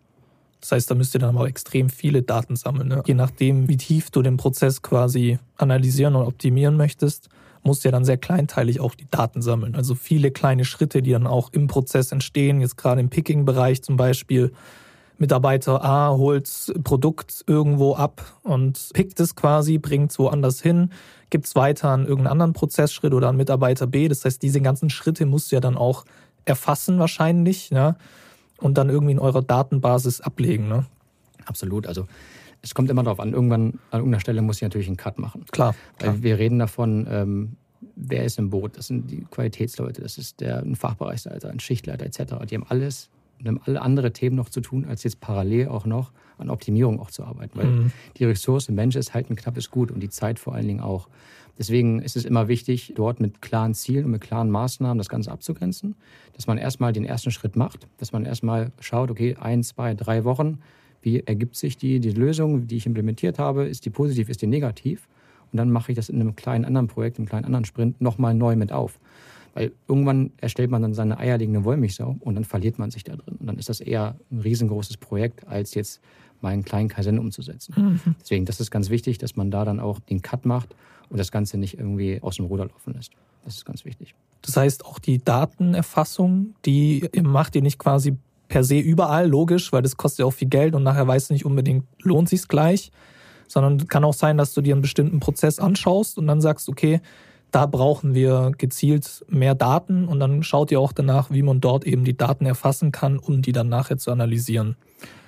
[0.61, 2.89] Das heißt, da müsst ihr dann auch extrem viele Daten sammeln.
[2.89, 3.03] Ne?
[3.07, 7.29] Je nachdem, wie tief du den Prozess quasi analysieren und optimieren möchtest,
[7.63, 9.75] musst du ja dann sehr kleinteilig auch die Daten sammeln.
[9.75, 13.97] Also viele kleine Schritte, die dann auch im Prozess entstehen, jetzt gerade im Picking-Bereich zum
[13.97, 14.53] Beispiel.
[15.19, 20.91] Mitarbeiter A holt Produkt irgendwo ab und pickt es quasi, bringt es woanders hin,
[21.31, 24.09] gibt es weiter an irgendeinen anderen Prozessschritt oder an Mitarbeiter B.
[24.09, 26.05] Das heißt, diese ganzen Schritte musst du ja dann auch
[26.47, 27.97] erfassen wahrscheinlich ja,
[28.59, 30.69] und dann irgendwie in eurer Datenbasis ablegen.
[30.69, 30.87] Ne?
[31.45, 31.87] Absolut.
[31.87, 32.07] Also
[32.63, 35.45] es kommt immer darauf an, irgendwann an irgendeiner Stelle muss ich natürlich einen Cut machen.
[35.51, 35.75] Klar.
[35.99, 36.15] klar.
[36.15, 37.57] Weil wir reden davon, ähm,
[37.95, 38.77] wer ist im Boot?
[38.77, 42.35] Das sind die Qualitätsleute, das ist der ein Fachbereichsleiter, ein Schichtleiter etc.
[42.49, 45.85] Die haben alles und haben alle andere Themen noch zu tun, als jetzt parallel auch
[45.85, 47.59] noch an Optimierung auch zu arbeiten.
[47.59, 47.93] Weil mhm.
[48.17, 51.09] die Ressource Mensch ist halt ein knappes Gut und die Zeit vor allen Dingen auch.
[51.59, 55.31] Deswegen ist es immer wichtig, dort mit klaren Zielen und mit klaren Maßnahmen das Ganze
[55.31, 55.95] abzugrenzen,
[56.35, 60.25] dass man erstmal den ersten Schritt macht, dass man erstmal schaut, okay, ein, zwei, drei
[60.25, 60.59] Wochen,
[61.01, 64.47] wie ergibt sich die, die Lösung, die ich implementiert habe, ist die positiv, ist die
[64.47, 65.09] negativ?
[65.53, 68.35] Und dann mache ich das in einem kleinen anderen Projekt, einem kleinen anderen Sprint nochmal
[68.35, 68.99] neu mit auf.
[69.55, 73.37] Weil irgendwann erstellt man dann seine eierlegende Wollmilchsau und dann verliert man sich da drin.
[73.39, 76.03] Und dann ist das eher ein riesengroßes Projekt, als jetzt
[76.43, 77.75] mal einen kleinen Kaizen umzusetzen.
[77.77, 78.15] Mhm.
[78.21, 80.75] Deswegen, das ist ganz wichtig, dass man da dann auch den Cut macht
[81.11, 83.13] und das Ganze nicht irgendwie aus dem Ruder laufen lässt.
[83.45, 84.15] Das ist ganz wichtig.
[84.43, 88.17] Das heißt, auch die Datenerfassung, die macht ihr nicht quasi
[88.49, 91.35] per se überall, logisch, weil das kostet ja auch viel Geld und nachher weißt du
[91.35, 92.93] nicht unbedingt, lohnt sich's gleich,
[93.49, 97.01] sondern kann auch sein, dass du dir einen bestimmten Prozess anschaust und dann sagst, okay,
[97.51, 101.87] da brauchen wir gezielt mehr Daten und dann schaut ihr auch danach, wie man dort
[101.87, 104.77] eben die Daten erfassen kann, um die dann nachher zu analysieren.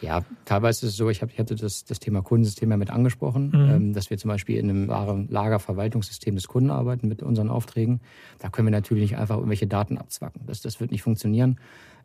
[0.01, 2.91] Ja, teilweise ist es so, ich, hab, ich hatte das, das Thema Kundensystem ja mit
[2.91, 3.71] angesprochen, mhm.
[3.71, 8.01] ähm, dass wir zum Beispiel in einem wahren Lagerverwaltungssystem des Kunden arbeiten mit unseren Aufträgen.
[8.39, 10.43] Da können wir natürlich nicht einfach irgendwelche Daten abzwacken.
[10.47, 11.59] Das, das wird nicht funktionieren.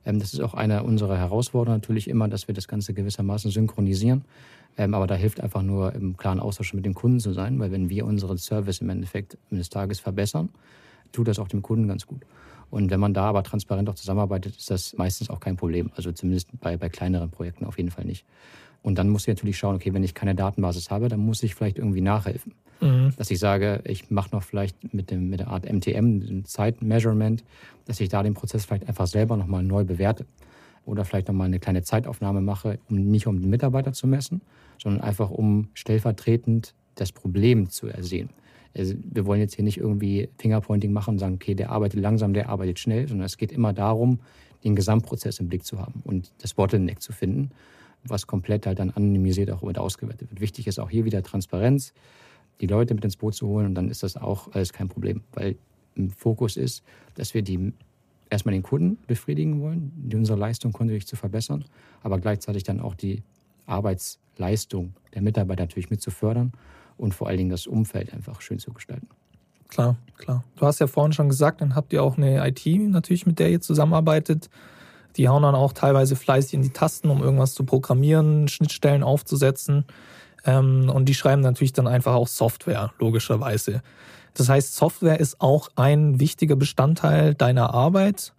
[0.05, 4.25] Ähm, das ist auch eine unserer Herausforderungen natürlich immer, dass wir das Ganze gewissermaßen synchronisieren.
[4.77, 7.71] Ähm, aber da hilft einfach nur im klaren Austausch mit dem Kunden zu sein, weil
[7.71, 10.49] wenn wir unseren Service im Endeffekt eines Tages verbessern,
[11.11, 12.25] tut das auch dem Kunden ganz gut.
[12.71, 15.91] Und wenn man da aber transparent auch zusammenarbeitet, ist das meistens auch kein Problem.
[15.95, 18.25] Also zumindest bei, bei kleineren Projekten auf jeden Fall nicht.
[18.81, 21.53] Und dann muss ich natürlich schauen, okay, wenn ich keine Datenbasis habe, dann muss ich
[21.53, 22.53] vielleicht irgendwie nachhelfen.
[22.81, 23.13] Mhm.
[23.15, 27.43] Dass ich sage, ich mache noch vielleicht mit, dem, mit der Art MTM, dem Zeitmeasurement,
[27.85, 30.25] dass ich da den Prozess vielleicht einfach selber nochmal neu bewerte.
[30.85, 34.41] Oder vielleicht nochmal eine kleine Zeitaufnahme mache, um nicht um den Mitarbeiter zu messen,
[34.81, 38.29] sondern einfach um stellvertretend das Problem zu ersehen.
[38.75, 42.33] Also wir wollen jetzt hier nicht irgendwie Fingerpointing machen und sagen, okay, der arbeitet langsam,
[42.33, 44.19] der arbeitet schnell, sondern es geht immer darum,
[44.63, 47.51] den Gesamtprozess im Blick zu haben und das Bottleneck zu finden,
[48.03, 50.41] was komplett halt dann anonymisiert auch mit ausgewertet wird.
[50.41, 51.93] Wichtig ist auch hier wieder Transparenz,
[52.61, 55.21] die Leute mit ins Boot zu holen und dann ist das auch alles kein Problem,
[55.33, 55.55] weil
[55.95, 56.83] im Fokus ist,
[57.15, 57.73] dass wir die
[58.29, 61.65] erstmal den Kunden befriedigen wollen, unsere Leistung kontinuierlich zu verbessern,
[62.01, 63.23] aber gleichzeitig dann auch die
[63.65, 66.51] Arbeitsleistung der Mitarbeiter natürlich mit zu fördern
[66.97, 69.07] und vor allen Dingen das Umfeld einfach schön zu gestalten.
[69.69, 70.43] Klar, klar.
[70.55, 73.49] Du hast ja vorhin schon gesagt, dann habt ihr auch eine IT natürlich, mit der
[73.49, 74.49] ihr zusammenarbeitet.
[75.17, 79.85] Die hauen dann auch teilweise fleißig in die Tasten, um irgendwas zu programmieren, Schnittstellen aufzusetzen.
[80.45, 83.81] Ähm, und die schreiben natürlich dann einfach auch Software, logischerweise.
[84.33, 88.33] Das heißt, Software ist auch ein wichtiger Bestandteil deiner Arbeit.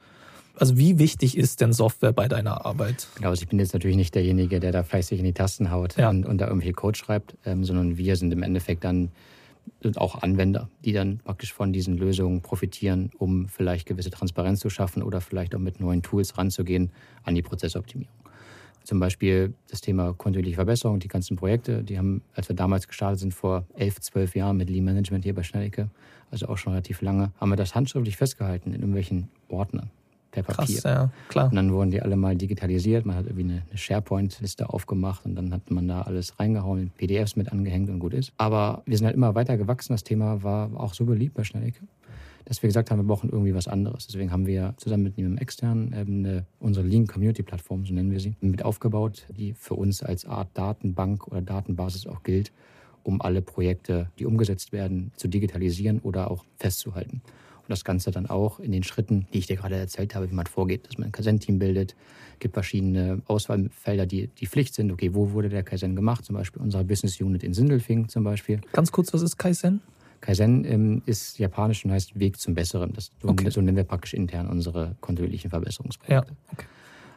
[0.57, 3.09] Also wie wichtig ist denn Software bei deiner Arbeit?
[3.17, 5.97] Genau, also ich bin jetzt natürlich nicht derjenige, der da fleißig in die Tasten haut
[5.97, 6.11] ja.
[6.11, 9.11] und, und, da irgendwelche Code schreibt, ähm, sondern wir sind im Endeffekt dann
[9.97, 15.03] auch Anwender, die dann praktisch von diesen Lösungen profitieren, um vielleicht gewisse Transparenz zu schaffen
[15.03, 16.91] oder vielleicht auch mit neuen Tools ranzugehen
[17.23, 18.24] an die Prozessoptimierung.
[18.85, 23.21] Zum Beispiel das Thema kontinuierliche Verbesserung, die ganzen Projekte, die haben, als wir damals gestartet
[23.21, 25.89] sind, vor elf, zwölf Jahren mit Lean Management hier bei Schnellicke,
[26.31, 29.91] also auch schon relativ lange, haben wir das handschriftlich festgehalten in irgendwelchen Ordnern
[30.35, 30.81] per Papier.
[30.81, 31.49] Krass, ja, klar.
[31.49, 33.07] Und dann wurden die alle mal digitalisiert.
[33.07, 37.53] Man hat irgendwie eine, SharePoint-Liste aufgemacht und dann hat man da alles reingehauen, PDFs mit
[37.53, 38.33] angehängt und gut ist.
[38.37, 39.95] Aber wir sind halt immer weiter gewachsen.
[39.95, 41.81] Das Thema war auch so beliebt bei Schnellicke,
[42.45, 44.07] dass wir gesagt haben, wir brauchen irgendwie was anderes.
[44.07, 48.21] Deswegen haben wir zusammen mit einem externen eine, unsere Lean Community Plattform, so nennen wir
[48.21, 52.53] sie, mit aufgebaut, die für uns als Art Datenbank oder Datenbasis auch gilt,
[53.03, 57.23] um alle Projekte, die umgesetzt werden, zu digitalisieren oder auch festzuhalten.
[57.65, 60.35] Und das Ganze dann auch in den Schritten, die ich dir gerade erzählt habe, wie
[60.35, 61.97] man vorgeht, dass man ein Kaizen-Team bildet.
[62.39, 64.93] Gibt verschiedene Auswahlfelder, die, die Pflicht sind.
[64.93, 66.27] Okay, wo wurde der Kaizen gemacht?
[66.27, 68.61] Zum Beispiel unsere Business Unit in Sindelfing zum Beispiel.
[68.73, 69.81] Ganz kurz, was ist Kaizen?
[70.25, 72.95] Kaizen ähm, ist japanisch und heißt Weg zum Besseren.
[72.95, 73.51] Das, so, okay.
[73.51, 76.33] so nennen wir praktisch intern unsere kontinuierlichen Verbesserungsprojekte.
[76.33, 76.67] Ja, okay.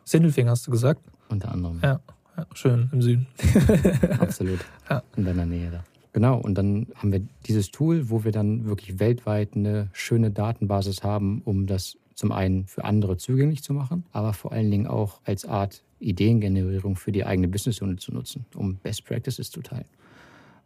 [0.03, 1.01] Sindelfing hast du gesagt?
[1.30, 1.80] Unter anderem.
[1.82, 2.01] Ja,
[2.36, 3.28] ja schön im Süden.
[4.20, 4.60] Absolut.
[4.89, 5.03] Ja.
[5.16, 5.84] In deiner Nähe da.
[6.12, 11.03] Genau, und dann haben wir dieses Tool, wo wir dann wirklich weltweit eine schöne Datenbasis
[11.03, 15.22] haben, um das zum einen für andere zugänglich zu machen, aber vor allen Dingen auch
[15.24, 19.86] als Art Ideengenerierung für die eigene Business Unit zu nutzen, um Best Practices zu teilen.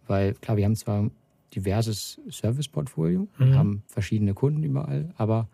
[0.07, 1.11] Weil klar, wir haben zwar
[1.55, 3.55] diverses Service-Portfolio, mhm.
[3.55, 5.49] haben verschiedene Kunden überall, aber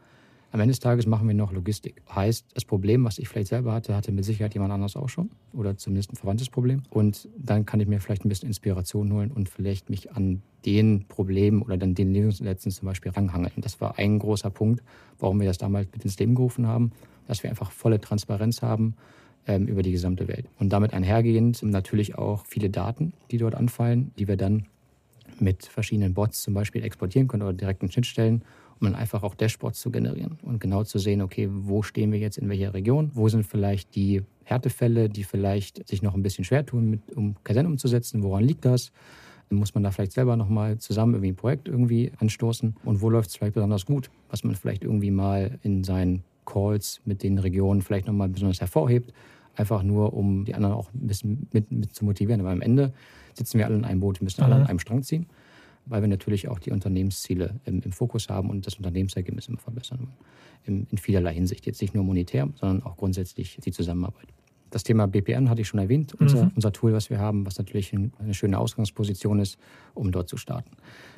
[0.52, 2.02] am Ende des Tages machen wir noch Logistik.
[2.14, 5.30] Heißt, das Problem, was ich vielleicht selber hatte, hatte mit Sicherheit jemand anderes auch schon
[5.54, 6.84] oder zumindest ein verwandtes Problem.
[6.89, 11.06] Und dann kann ich mir vielleicht ein bisschen Inspiration holen und vielleicht mich an den
[11.08, 13.52] Problemen oder dann den Lösungssätzen zum Beispiel ranhangeln.
[13.58, 14.82] Und das war ein großer Punkt,
[15.20, 16.91] warum wir das damals mit ins Leben gerufen haben,
[17.28, 18.95] dass wir einfach volle Transparenz haben
[19.48, 20.48] ähm, über die gesamte Welt.
[20.60, 24.66] Und damit einhergehend natürlich auch viele Daten, die dort anfallen, die wir dann
[25.42, 28.44] mit verschiedenen Bots zum Beispiel exportieren können oder direkten Schnittstellen
[28.80, 32.20] um dann einfach auch Dashboards zu generieren und genau zu sehen, okay, wo stehen wir
[32.20, 36.46] jetzt in welcher Region, wo sind vielleicht die Härtefälle, die vielleicht sich noch ein bisschen
[36.46, 38.92] schwer tun, mit, um Kaizen umzusetzen, woran liegt das?
[39.50, 42.76] Muss man da vielleicht selber nochmal zusammen irgendwie ein Projekt irgendwie anstoßen?
[42.84, 47.00] Und wo läuft es vielleicht besonders gut, was man vielleicht irgendwie mal in seinen Calls
[47.06, 49.14] mit den Regionen vielleicht nochmal besonders hervorhebt?
[49.58, 52.39] Einfach nur, um die anderen auch ein bisschen mit, mit zu motivieren.
[52.39, 52.93] Aber am Ende
[53.34, 55.28] sitzen wir alle in einem Boot, wir müssen alle an einem Strang ziehen
[55.89, 59.99] weil wir natürlich auch die Unternehmensziele im, im Fokus haben und das Unternehmensergebnis immer verbessern
[59.99, 60.18] wollen.
[60.66, 64.28] In, in vielerlei Hinsicht, jetzt nicht nur monetär, sondern auch grundsätzlich die Zusammenarbeit.
[64.78, 66.52] Das Thema BPN hatte ich schon erwähnt, unser, mhm.
[66.54, 69.58] unser Tool, was wir haben, was natürlich eine schöne Ausgangsposition ist,
[69.96, 70.70] um dort zu starten.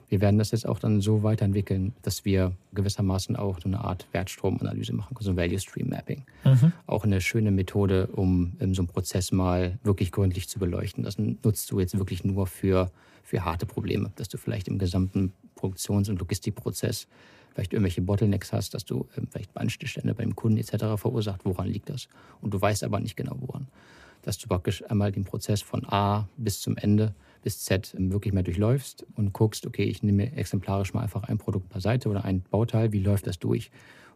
[0.08, 4.94] Wir werden das jetzt auch dann so weiterentwickeln, dass wir gewissermaßen auch eine Art Wertstromanalyse
[4.94, 6.24] machen, so ein Value Stream Mapping.
[6.46, 6.72] Mhm.
[6.88, 11.04] Auch eine schöne Methode, um so einen Prozess mal wirklich gründlich zu beleuchten.
[11.04, 12.90] Das nutzt du jetzt wirklich nur für
[13.24, 17.08] für harte Probleme, dass du vielleicht im gesamten Produktions- und Logistikprozess
[17.60, 20.96] vielleicht irgendwelche Bottlenecks hast, dass du ähm, vielleicht Anstände beim Kunden etc.
[20.96, 21.44] verursacht.
[21.44, 22.08] Woran liegt das?
[22.42, 23.68] Und du weißt aber nicht genau woran.
[24.22, 28.34] Dass du praktisch einmal den Prozess von A bis zum Ende bis Z ähm, wirklich
[28.34, 32.44] mal durchläufst und guckst, okay, ich nehme exemplarisch mal einfach ein Produkt beiseite oder ein
[32.50, 33.72] Bauteil, wie läuft das durch?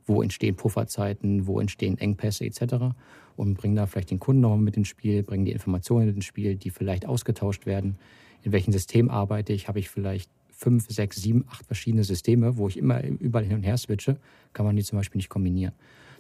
[0.05, 2.95] Wo entstehen Pufferzeiten, wo entstehen Engpässe etc.
[3.35, 6.55] Und bring da vielleicht den Kunden nochmal mit ins Spiel, bring die Informationen ins Spiel,
[6.55, 7.97] die vielleicht ausgetauscht werden
[8.43, 10.29] in welchem System arbeite ich, habe ich vielleicht
[10.63, 14.17] fünf, sechs, sieben, acht verschiedene Systeme, wo ich immer überall hin und her switche,
[14.53, 15.73] kann man die zum Beispiel nicht kombinieren.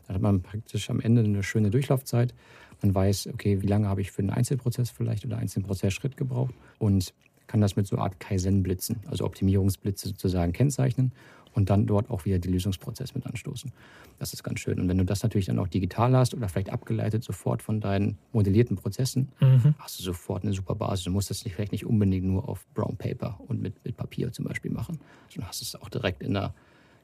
[0.05, 2.33] Dann hat man praktisch am Ende eine schöne Durchlaufzeit.
[2.81, 6.53] Man weiß, okay, wie lange habe ich für einen Einzelprozess vielleicht oder einzelnen Prozessschritt gebraucht
[6.77, 7.13] und
[7.47, 11.13] kann das mit so einer Art Kaizen-Blitzen, also Optimierungsblitze sozusagen kennzeichnen
[11.53, 13.71] und dann dort auch wieder den Lösungsprozess mit anstoßen.
[14.19, 14.79] Das ist ganz schön.
[14.79, 18.17] Und wenn du das natürlich dann auch digital hast oder vielleicht abgeleitet sofort von deinen
[18.31, 19.75] modellierten Prozessen, mhm.
[19.79, 21.05] hast du sofort eine super Basis.
[21.05, 24.31] Du musst das nicht, vielleicht nicht unbedingt nur auf Brown Paper und mit, mit Papier
[24.31, 24.99] zum Beispiel machen,
[25.29, 26.53] sondern hast es auch direkt in der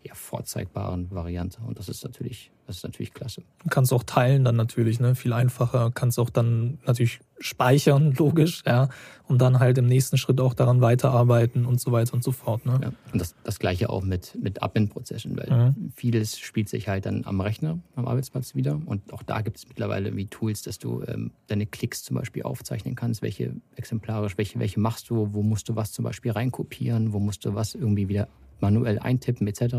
[0.04, 1.60] ja, vorzeigbaren Variante.
[1.66, 3.42] Und das ist natürlich, das ist natürlich klasse.
[3.64, 5.14] Du kannst auch teilen dann natürlich, ne?
[5.14, 5.92] Viel einfacher.
[5.94, 8.88] Kannst auch dann natürlich speichern, logisch, ja.
[9.28, 12.66] Und dann halt im nächsten Schritt auch daran weiterarbeiten und so weiter und so fort.
[12.66, 12.80] Ne?
[12.82, 15.92] Ja, und das, das gleiche auch mit, mit Admin-Prozessen, weil mhm.
[15.96, 18.80] vieles spielt sich halt dann am Rechner, am Arbeitsplatz wieder.
[18.86, 22.44] Und auch da gibt es mittlerweile wie Tools, dass du ähm, deine Klicks zum Beispiel
[22.44, 27.14] aufzeichnen kannst, welche exemplarisch, welche, welche machst du, wo musst du was zum Beispiel reinkopieren,
[27.14, 28.30] wo musst du was irgendwie wieder
[28.62, 29.76] manuell eintippen etc.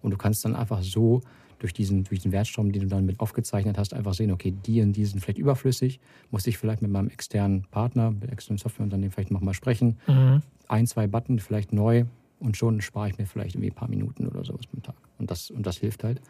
[0.00, 1.22] Und du kannst dann einfach so
[1.58, 4.82] durch diesen, durch diesen Wertstrom, den du dann mit aufgezeichnet hast, einfach sehen, okay, die
[4.82, 6.00] und die sind vielleicht überflüssig,
[6.30, 9.98] muss ich vielleicht mit meinem externen Partner, mit externen Softwareunternehmen vielleicht nochmal sprechen.
[10.06, 10.42] Mhm.
[10.68, 12.04] Ein, zwei Button vielleicht neu
[12.38, 14.96] und schon spare ich mir vielleicht irgendwie ein paar Minuten oder sowas pro Tag.
[15.18, 16.20] Und das, und das hilft halt.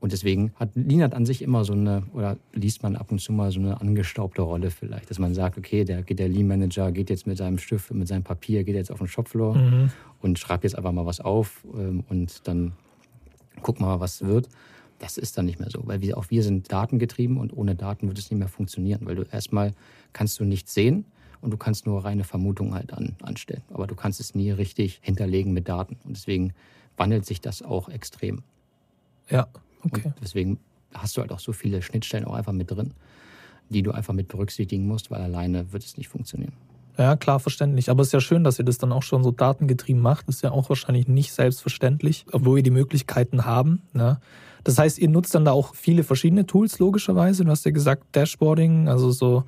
[0.00, 3.32] Und deswegen hat Lean an sich immer so eine, oder liest man ab und zu
[3.32, 7.10] mal so eine angestaubte Rolle vielleicht, dass man sagt, okay, der, der Lean Manager geht
[7.10, 9.90] jetzt mit seinem Stift, mit seinem Papier, geht jetzt auf den Shopfloor mhm.
[10.22, 12.72] und schreibt jetzt einfach mal was auf ähm, und dann
[13.62, 14.48] wir mal, was wird.
[14.98, 18.08] Das ist dann nicht mehr so, weil wir, auch wir sind datengetrieben und ohne Daten
[18.08, 19.72] wird es nicht mehr funktionieren, weil du erstmal
[20.12, 21.04] kannst du nichts sehen
[21.40, 23.62] und du kannst nur reine Vermutungen halt an, anstellen.
[23.72, 25.96] Aber du kannst es nie richtig hinterlegen mit Daten.
[26.04, 26.52] Und deswegen
[26.96, 28.42] wandelt sich das auch extrem.
[29.30, 29.48] Ja,
[29.84, 30.02] okay.
[30.04, 30.58] Und deswegen
[30.94, 32.92] hast du halt auch so viele Schnittstellen auch einfach mit drin,
[33.68, 36.52] die du einfach mit berücksichtigen musst, weil alleine wird es nicht funktionieren.
[36.98, 37.88] Ja, klar, verständlich.
[37.88, 40.28] Aber es ist ja schön, dass ihr das dann auch schon so datengetrieben macht.
[40.28, 43.82] Das ist ja auch wahrscheinlich nicht selbstverständlich, obwohl wir die Möglichkeiten haben.
[43.92, 44.20] Ne?
[44.64, 47.44] Das heißt, ihr nutzt dann da auch viele verschiedene Tools, logischerweise.
[47.44, 49.44] Du hast ja gesagt, Dashboarding, also so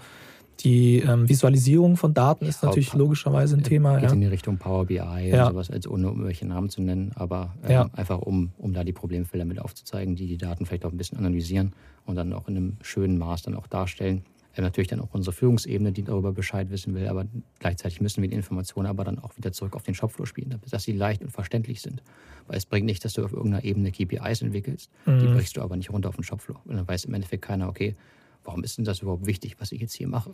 [0.61, 3.95] die ähm, Visualisierung von Daten ist natürlich Power, logischerweise ein Thema.
[3.95, 4.15] Geht ja.
[4.15, 5.47] in die Richtung Power BI ja.
[5.47, 7.91] und sowas, als ohne irgendwelche Namen zu nennen, aber ähm, ja.
[7.95, 11.19] einfach um, um da die Problemfelder mit aufzuzeigen, die die Daten vielleicht auch ein bisschen
[11.19, 11.73] analysieren
[12.07, 14.23] und dann auch in einem schönen Maß dann auch darstellen.
[14.55, 17.27] Ähm, natürlich dann auch unsere Führungsebene, die darüber Bescheid wissen will, aber
[17.59, 20.83] gleichzeitig müssen wir die Informationen aber dann auch wieder zurück auf den Shopfloor spielen, dass
[20.83, 22.03] sie leicht und verständlich sind.
[22.47, 25.21] Weil es bringt nicht, dass du auf irgendeiner Ebene KPIs entwickelst, mhm.
[25.21, 26.61] die brichst du aber nicht runter auf den Shopfloor.
[26.67, 27.97] Und dann weiß im Endeffekt keiner, okay,
[28.45, 30.33] warum ist denn das überhaupt wichtig, was ich jetzt hier mache?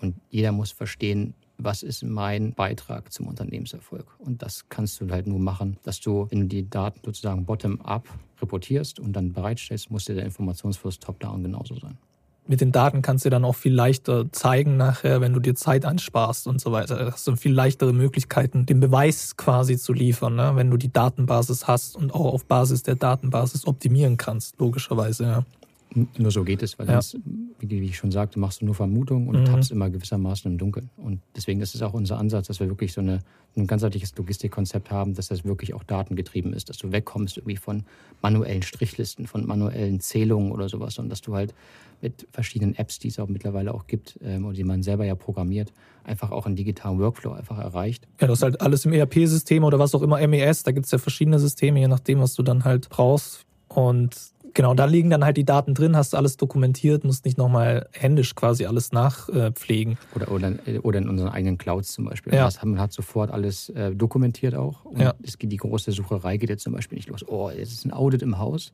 [0.00, 4.06] Und jeder muss verstehen, was ist mein Beitrag zum Unternehmenserfolg.
[4.18, 8.08] Und das kannst du halt nur machen, dass du, wenn du die Daten sozusagen bottom-up
[8.40, 11.98] reportierst und dann bereitstellst, muss dir der Informationsfluss top-down genauso sein.
[12.46, 15.84] Mit den Daten kannst du dann auch viel leichter zeigen nachher, wenn du dir Zeit
[15.84, 16.96] ansparst und so weiter.
[16.96, 20.52] Da hast du viel leichtere Möglichkeiten, den Beweis quasi zu liefern, ne?
[20.56, 25.24] wenn du die Datenbasis hast und auch auf Basis der Datenbasis optimieren kannst, logischerweise.
[25.24, 25.44] Ja.
[25.92, 27.02] Nur so geht es, weil ja.
[27.02, 27.24] sonst,
[27.58, 29.44] wie ich schon sagte, machst du nur Vermutungen und mhm.
[29.46, 30.88] tappst immer gewissermaßen im Dunkeln.
[30.96, 33.18] Und deswegen ist es auch unser Ansatz, dass wir wirklich so eine,
[33.56, 37.82] ein ganzheitliches Logistikkonzept haben, dass das wirklich auch datengetrieben ist, dass du wegkommst irgendwie von
[38.22, 41.54] manuellen Strichlisten, von manuellen Zählungen oder sowas, und dass du halt
[42.00, 45.16] mit verschiedenen Apps, die es auch mittlerweile auch gibt ähm, und die man selber ja
[45.16, 45.72] programmiert,
[46.04, 48.06] einfach auch einen digitalen Workflow einfach erreicht.
[48.20, 50.92] Ja, das ist halt alles im ERP-System oder was auch immer, MES, da gibt es
[50.92, 53.44] ja verschiedene Systeme, je nachdem, was du dann halt brauchst.
[53.68, 54.16] Und
[54.54, 57.88] Genau, da liegen dann halt die Daten drin, hast du alles dokumentiert, musst nicht nochmal
[57.92, 59.98] händisch quasi alles nachpflegen.
[60.14, 62.34] oder, oder, oder in unseren eigenen Clouds zum Beispiel.
[62.34, 62.44] Ja.
[62.44, 64.84] Das, man hat sofort alles äh, dokumentiert auch.
[64.84, 65.14] Und ja.
[65.22, 67.26] es geht, die große Sucherei geht jetzt zum Beispiel nicht los.
[67.26, 68.72] Oh, jetzt ist ein Audit im Haus.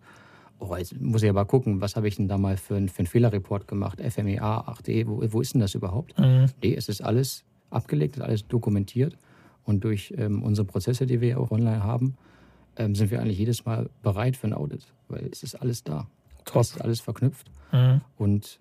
[0.59, 3.01] Oh, jetzt muss ich aber gucken, was habe ich denn da mal für, ein, für
[3.01, 4.01] einen Fehlerreport gemacht?
[4.01, 6.18] FMEA 8e, wo, wo ist denn das überhaupt?
[6.18, 6.47] Mhm.
[6.62, 9.16] Nee, es ist alles abgelegt, ist alles dokumentiert.
[9.64, 12.16] Und durch ähm, unsere Prozesse, die wir auch online haben,
[12.77, 16.07] ähm, sind wir eigentlich jedes Mal bereit für ein Audit, weil es ist alles da.
[16.45, 16.62] Top.
[16.62, 17.51] Es ist alles verknüpft.
[17.72, 18.01] Mhm.
[18.16, 18.61] Und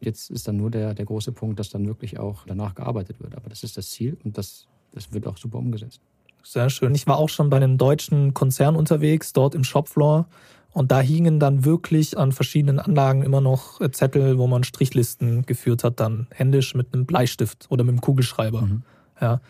[0.00, 3.36] jetzt ist dann nur der, der große Punkt, dass dann wirklich auch danach gearbeitet wird.
[3.36, 6.00] Aber das ist das Ziel und das, das wird auch super umgesetzt.
[6.42, 6.94] Sehr schön.
[6.94, 10.28] Ich war auch schon bei einem deutschen Konzern unterwegs, dort im Shopfloor.
[10.72, 15.82] Und da hingen dann wirklich an verschiedenen Anlagen immer noch Zettel, wo man Strichlisten geführt
[15.82, 18.62] hat, dann händisch mit einem Bleistift oder mit einem Kugelschreiber.
[18.62, 18.82] Mhm.
[19.20, 19.40] Ja.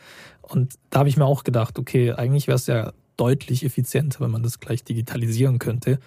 [0.43, 4.31] Und da habe ich mir auch gedacht, okay, eigentlich wäre es ja deutlich effizienter, wenn
[4.31, 5.99] man das gleich digitalisieren könnte.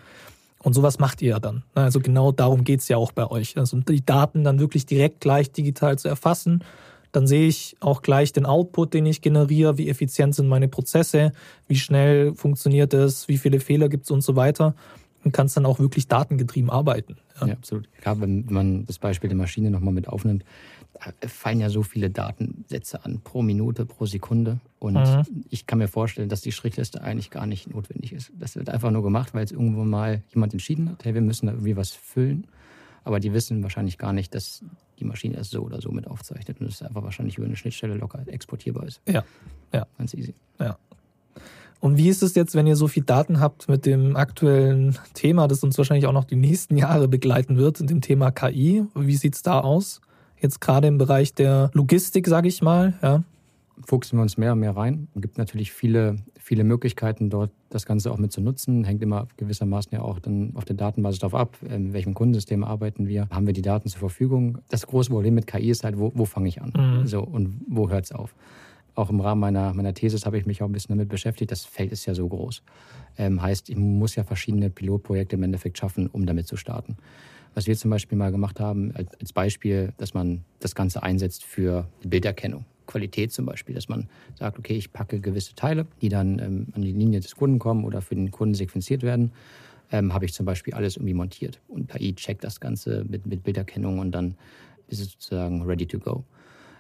[0.62, 1.64] Und sowas macht ihr ja dann.
[1.74, 3.58] Also genau darum geht es ja auch bei euch.
[3.58, 6.64] Also die Daten dann wirklich direkt gleich digital zu erfassen.
[7.12, 11.32] Dann sehe ich auch gleich den Output, den ich generiere, wie effizient sind meine Prozesse,
[11.68, 14.76] wie schnell funktioniert es, wie viele Fehler gibt es und so weiter.
[15.24, 17.18] Und kannst dann auch wirklich datengetrieben arbeiten.
[17.42, 17.90] Ja, ja absolut.
[18.06, 20.44] Ja, wenn man das Beispiel der Maschine nochmal mit aufnimmt,
[21.28, 24.60] fallen ja so viele Datensätze an pro Minute, pro Sekunde.
[24.80, 25.44] Und mhm.
[25.50, 28.32] ich kann mir vorstellen, dass die Strichliste eigentlich gar nicht notwendig ist.
[28.38, 31.48] Das wird einfach nur gemacht, weil es irgendwo mal jemand entschieden hat, hey, wir müssen
[31.48, 32.48] da irgendwie was füllen.
[33.04, 34.64] Aber die wissen wahrscheinlich gar nicht, dass
[35.00, 37.96] die Maschine es so oder so mit aufzeichnet und es einfach wahrscheinlich über eine Schnittstelle
[37.96, 39.02] locker exportierbar ist.
[39.08, 39.24] Ja,
[39.74, 39.88] ja.
[39.98, 40.34] Ganz easy.
[40.60, 40.78] Ja.
[41.80, 45.48] Und wie ist es jetzt, wenn ihr so viel Daten habt mit dem aktuellen Thema,
[45.48, 48.84] das uns wahrscheinlich auch noch die nächsten Jahre begleiten wird, dem Thema KI?
[48.96, 50.02] Wie sieht es da aus?
[50.42, 52.94] Jetzt gerade im Bereich der Logistik, sage ich mal.
[53.02, 53.24] Ja.
[53.86, 55.08] Fuchsen wir uns mehr und mehr rein.
[55.16, 58.84] Es gibt natürlich viele, viele Möglichkeiten, dort das Ganze auch mit zu nutzen.
[58.84, 63.08] Hängt immer gewissermaßen ja auch dann auf der Datenbasis darauf ab, in welchem Kundensystem arbeiten
[63.08, 64.58] wir, haben wir die Daten zur Verfügung.
[64.70, 66.74] Das große Problem mit KI ist halt, wo, wo fange ich an?
[66.76, 67.08] Mhm.
[67.08, 68.36] So, und wo hört es auf?
[68.96, 71.52] Auch im Rahmen meiner, meiner Thesis habe ich mich auch ein bisschen damit beschäftigt.
[71.52, 72.64] Das Feld ist ja so groß.
[73.18, 76.98] Ähm, heißt, ich muss ja verschiedene Pilotprojekte im Endeffekt schaffen, um damit zu starten.
[77.56, 81.88] Was wir zum Beispiel mal gemacht haben, als Beispiel, dass man das Ganze einsetzt für
[82.04, 82.66] Bilderkennung.
[82.86, 86.82] Qualität zum Beispiel, dass man sagt, okay, ich packe gewisse Teile, die dann ähm, an
[86.82, 89.32] die Linie des Kunden kommen oder für den Kunden sequenziert werden,
[89.92, 91.62] ähm, habe ich zum Beispiel alles irgendwie montiert.
[91.68, 94.36] Und KI checkt das Ganze mit, mit Bilderkennung und dann
[94.88, 96.24] ist es sozusagen ready to go.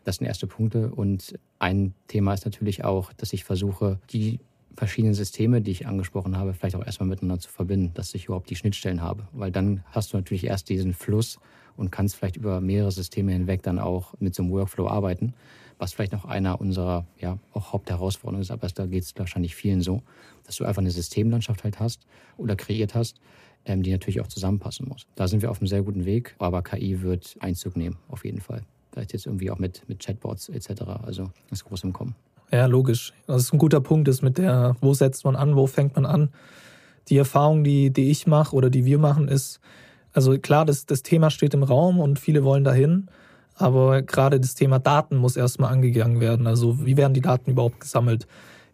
[0.03, 0.89] Das sind erste Punkte.
[0.89, 4.39] Und ein Thema ist natürlich auch, dass ich versuche, die
[4.75, 8.49] verschiedenen Systeme, die ich angesprochen habe, vielleicht auch erstmal miteinander zu verbinden, dass ich überhaupt
[8.49, 9.27] die Schnittstellen habe.
[9.33, 11.39] Weil dann hast du natürlich erst diesen Fluss
[11.75, 15.33] und kannst vielleicht über mehrere Systeme hinweg dann auch mit so einem Workflow arbeiten,
[15.77, 19.81] was vielleicht noch einer unserer ja, auch Hauptherausforderungen ist, aber da geht es wahrscheinlich vielen
[19.81, 20.01] so,
[20.45, 22.05] dass du einfach eine Systemlandschaft halt hast
[22.37, 23.21] oder kreiert hast,
[23.65, 25.07] ähm, die natürlich auch zusammenpassen muss.
[25.15, 28.41] Da sind wir auf einem sehr guten Weg, aber KI wird Einzug nehmen, auf jeden
[28.41, 28.63] Fall.
[28.91, 30.81] Vielleicht jetzt irgendwie auch mit, mit Chatbots etc.
[31.03, 32.15] Also ist groß im Kommen.
[32.51, 33.13] Ja, logisch.
[33.27, 36.05] Das ist ein guter Punkt, ist mit der, wo setzt man an, wo fängt man
[36.05, 36.29] an.
[37.09, 39.59] Die Erfahrung, die, die ich mache oder die wir machen, ist,
[40.13, 43.07] also klar, das, das Thema steht im Raum und viele wollen dahin,
[43.55, 46.47] aber gerade das Thema Daten muss erstmal angegangen werden.
[46.47, 48.25] Also wie werden die Daten überhaupt gesammelt?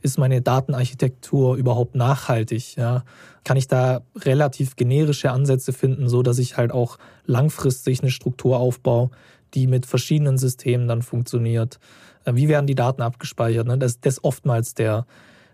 [0.01, 2.75] Ist meine Datenarchitektur überhaupt nachhaltig?
[2.75, 3.03] Ja?
[3.43, 8.57] Kann ich da relativ generische Ansätze finden, so dass ich halt auch langfristig eine Struktur
[8.57, 9.09] aufbaue,
[9.55, 11.79] die mit verschiedenen Systemen dann funktioniert?
[12.25, 13.67] Äh, wie werden die Daten abgespeichert?
[13.67, 13.77] Ne?
[13.77, 15.05] Das, das ist oftmals der,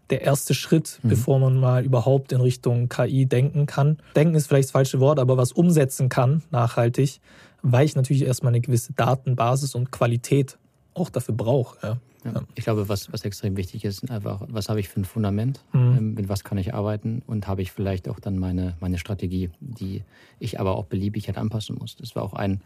[0.10, 1.10] der erste Schritt, mhm.
[1.10, 3.98] bevor man mal überhaupt in Richtung KI denken kann.
[4.16, 7.22] Denken ist vielleicht das falsche Wort, aber was umsetzen kann, nachhaltig,
[7.62, 10.58] weil ich natürlich erstmal eine gewisse Datenbasis und Qualität
[10.94, 11.78] auch dafür brauche.
[11.82, 11.98] Ja.
[12.24, 12.44] Ja.
[12.56, 15.98] Ich glaube, was, was extrem wichtig ist, einfach, was habe ich für ein Fundament, mhm.
[15.98, 19.50] Ähm, mit was kann ich arbeiten und habe ich vielleicht auch dann meine, meine Strategie,
[19.60, 20.04] die
[20.40, 21.96] ich aber auch beliebig halt anpassen muss.
[21.96, 22.62] Das war auch ein,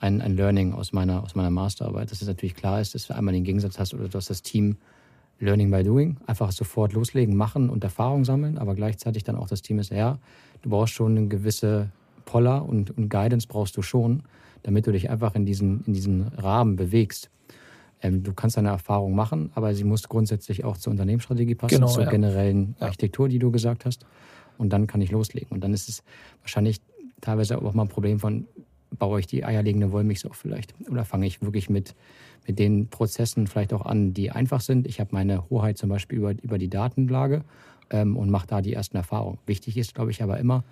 [0.00, 3.14] ein, ein Learning aus meiner, aus meiner Masterarbeit, dass es natürlich klar ist, dass du
[3.14, 4.76] einmal den Gegensatz hast oder du hast das Team
[5.38, 9.62] Learning by Doing, einfach sofort loslegen, machen und Erfahrung sammeln, aber gleichzeitig dann auch das
[9.62, 10.18] Team ist, ja,
[10.62, 11.90] du brauchst schon eine gewisse
[12.24, 14.22] Poller und, und Guidance brauchst du schon,
[14.62, 17.30] damit du dich einfach in diesen, in diesen Rahmen bewegst.
[18.02, 21.88] Ähm, du kannst deine Erfahrung machen, aber sie muss grundsätzlich auch zur Unternehmensstrategie passen, genau,
[21.88, 22.10] zur ja.
[22.10, 24.06] generellen Architektur, die du gesagt hast.
[24.58, 25.52] Und dann kann ich loslegen.
[25.52, 26.02] Und dann ist es
[26.42, 26.80] wahrscheinlich
[27.22, 28.46] teilweise auch mal ein Problem von,
[28.98, 30.74] baue ich die eierlegende Wollmilchsau vielleicht?
[30.90, 31.94] Oder fange ich wirklich mit,
[32.46, 34.86] mit den Prozessen vielleicht auch an, die einfach sind?
[34.86, 37.44] Ich habe meine Hoheit zum Beispiel über, über die Datenlage
[37.90, 39.38] ähm, und mache da die ersten Erfahrungen.
[39.46, 40.64] Wichtig ist, glaube ich, aber immer,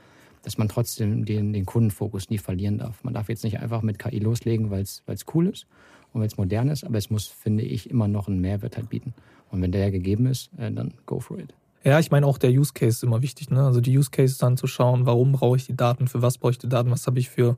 [0.43, 3.03] dass man trotzdem den, den Kundenfokus nie verlieren darf.
[3.05, 5.03] Man darf jetzt nicht einfach mit KI loslegen, weil es
[5.35, 5.67] cool ist
[6.13, 8.89] und weil es modern ist, aber es muss, finde ich, immer noch einen Mehrwert halt
[8.89, 9.15] bieten.
[9.51, 11.55] Und wenn der ja gegeben ist, äh, dann go for it.
[11.85, 13.51] Ja, ich meine auch der Use Case ist immer wichtig.
[13.51, 13.65] Ne?
[13.65, 16.53] Also die Use Case dann zu schauen, warum brauche ich die Daten, für was brauche
[16.53, 17.57] ich die Daten, was habe ich für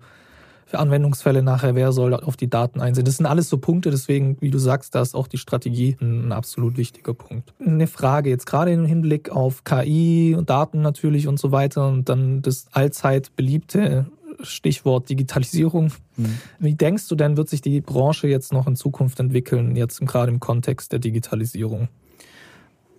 [0.79, 3.05] Anwendungsfälle nachher, wer soll auf die Daten einsehen.
[3.05, 6.33] Das sind alles so Punkte, deswegen, wie du sagst, da ist auch die Strategie ein
[6.33, 7.53] absolut wichtiger Punkt.
[7.59, 12.09] Eine Frage jetzt gerade im Hinblick auf KI und Daten natürlich und so weiter und
[12.09, 14.07] dann das allzeit beliebte
[14.43, 15.93] Stichwort Digitalisierung.
[16.16, 16.39] Mhm.
[16.59, 20.31] Wie denkst du denn, wird sich die Branche jetzt noch in Zukunft entwickeln, jetzt gerade
[20.31, 21.89] im Kontext der Digitalisierung?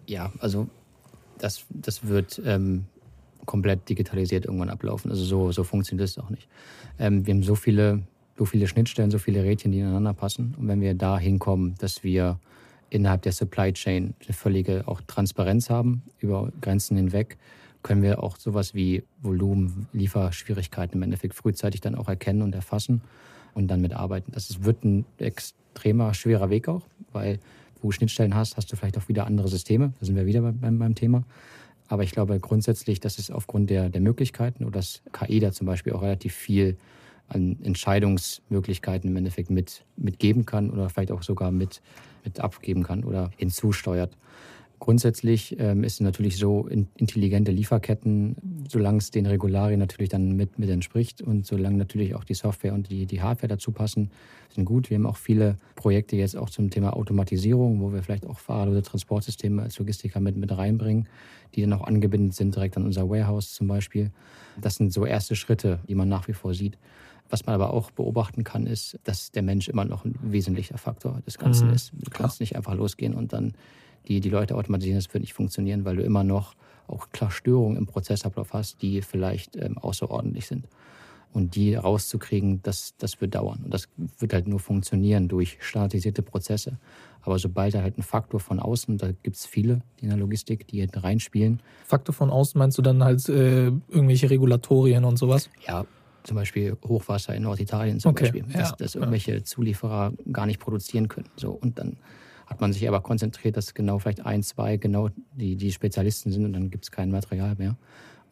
[0.07, 0.67] Ja, also
[1.37, 2.85] das, das wird ähm,
[3.45, 5.11] komplett digitalisiert irgendwann ablaufen.
[5.11, 6.47] Also so, so funktioniert es auch nicht.
[6.99, 8.03] Ähm, wir haben so viele,
[8.37, 10.55] so viele Schnittstellen, so viele Rädchen, die ineinander passen.
[10.57, 12.39] Und wenn wir da hinkommen, dass wir
[12.89, 17.37] innerhalb der Supply Chain eine völlige auch Transparenz haben über Grenzen hinweg,
[17.83, 23.01] können wir auch sowas wie Volumen, Lieferschwierigkeiten im Endeffekt frühzeitig dann auch erkennen und erfassen
[23.53, 24.31] und dann mitarbeiten.
[24.33, 27.39] Das wird ein extremer, schwerer Weg auch, weil
[27.81, 29.93] wo du Schnittstellen hast, hast du vielleicht auch wieder andere Systeme.
[29.99, 31.23] Da sind wir wieder beim, beim Thema.
[31.91, 35.67] Aber ich glaube grundsätzlich, dass es aufgrund der, der Möglichkeiten oder dass KI da zum
[35.67, 36.77] Beispiel auch relativ viel
[37.27, 41.81] an Entscheidungsmöglichkeiten im Endeffekt mit, mitgeben kann oder vielleicht auch sogar mit,
[42.23, 44.15] mit abgeben kann oder hinzusteuert.
[44.81, 50.35] Grundsätzlich ähm, ist es natürlich so, in, intelligente Lieferketten, solange es den Regularien natürlich dann
[50.35, 54.09] mit, mit entspricht und solange natürlich auch die Software und die, die Hardware dazu passen,
[54.49, 54.89] sind gut.
[54.89, 58.81] Wir haben auch viele Projekte jetzt auch zum Thema Automatisierung, wo wir vielleicht auch fahrerlose
[58.81, 61.07] Transportsysteme als Logistiker mit, mit reinbringen,
[61.53, 64.09] die dann auch angebindet sind direkt an unser Warehouse zum Beispiel.
[64.59, 66.79] Das sind so erste Schritte, die man nach wie vor sieht.
[67.29, 71.21] Was man aber auch beobachten kann, ist, dass der Mensch immer noch ein wesentlicher Faktor
[71.27, 71.91] des Ganzen mhm, ist.
[71.93, 73.53] Du kannst nicht einfach losgehen und dann
[74.07, 76.55] die, die Leute automatisieren, das wird nicht funktionieren, weil du immer noch
[76.87, 80.67] auch klar Störungen im Prozessablauf hast, die vielleicht ähm, außerordentlich sind.
[81.33, 83.61] Und die rauszukriegen, das, das wird dauern.
[83.63, 83.87] Und das
[84.19, 86.77] wird halt nur funktionieren durch standardisierte Prozesse.
[87.21, 90.17] Aber sobald da halt ein Faktor von außen, da gibt es viele die in der
[90.17, 91.61] Logistik, die halt reinspielen.
[91.85, 95.49] Faktor von außen meinst du dann halt äh, irgendwelche Regulatorien und sowas?
[95.65, 95.85] Ja,
[96.23, 99.43] zum Beispiel Hochwasser in Norditalien zum okay, Beispiel, dass, ja, dass irgendwelche ja.
[99.43, 101.29] Zulieferer gar nicht produzieren können.
[101.35, 101.97] So, und dann
[102.51, 106.43] hat man sich aber konzentriert, dass genau vielleicht ein, zwei genau die, die Spezialisten sind
[106.43, 107.77] und dann gibt es kein Material mehr.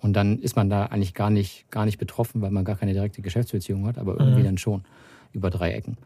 [0.01, 2.91] Und dann ist man da eigentlich gar nicht, gar nicht betroffen, weil man gar keine
[2.91, 4.45] direkte Geschäftsbeziehung hat, aber irgendwie mhm.
[4.45, 4.83] dann schon
[5.31, 5.97] über drei Ecken.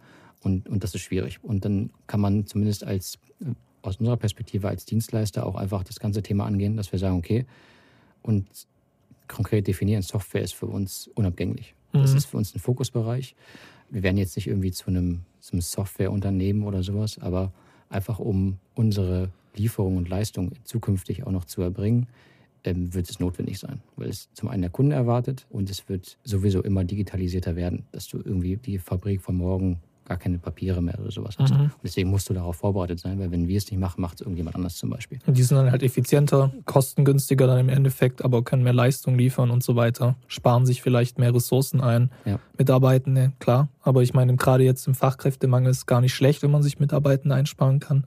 [0.41, 1.43] Und, und das ist schwierig.
[1.43, 3.17] Und dann kann man zumindest als,
[3.81, 7.47] aus unserer Perspektive als Dienstleister auch einfach das ganze Thema angehen, dass wir sagen, okay,
[8.21, 8.45] und
[9.27, 11.73] konkret definieren, Software ist für uns unabgänglich.
[11.93, 12.17] Das mhm.
[12.17, 13.35] ist für uns ein Fokusbereich.
[13.89, 17.51] Wir werden jetzt nicht irgendwie zu einem, zu einem Softwareunternehmen oder sowas, aber
[17.93, 22.07] einfach um unsere Lieferung und Leistung zukünftig auch noch zu erbringen,
[22.63, 26.17] ähm, wird es notwendig sein, weil es zum einen der Kunde erwartet und es wird
[26.23, 30.99] sowieso immer digitalisierter werden, dass du irgendwie die Fabrik von morgen gar keine Papiere mehr
[30.99, 31.53] oder sowas hast.
[31.53, 31.71] Mhm.
[31.81, 34.55] deswegen musst du darauf vorbereitet sein, weil wenn wir es nicht machen, macht es irgendjemand
[34.55, 35.19] anders zum Beispiel.
[35.25, 39.49] Und die sind dann halt effizienter, kostengünstiger dann im Endeffekt, aber können mehr Leistung liefern
[39.49, 42.11] und so weiter, sparen sich vielleicht mehr Ressourcen ein.
[42.25, 42.39] Ja.
[42.57, 46.51] Mitarbeitende, klar, aber ich meine, gerade jetzt im Fachkräftemangel ist es gar nicht schlecht, wenn
[46.51, 48.05] man sich Mitarbeitende einsparen kann.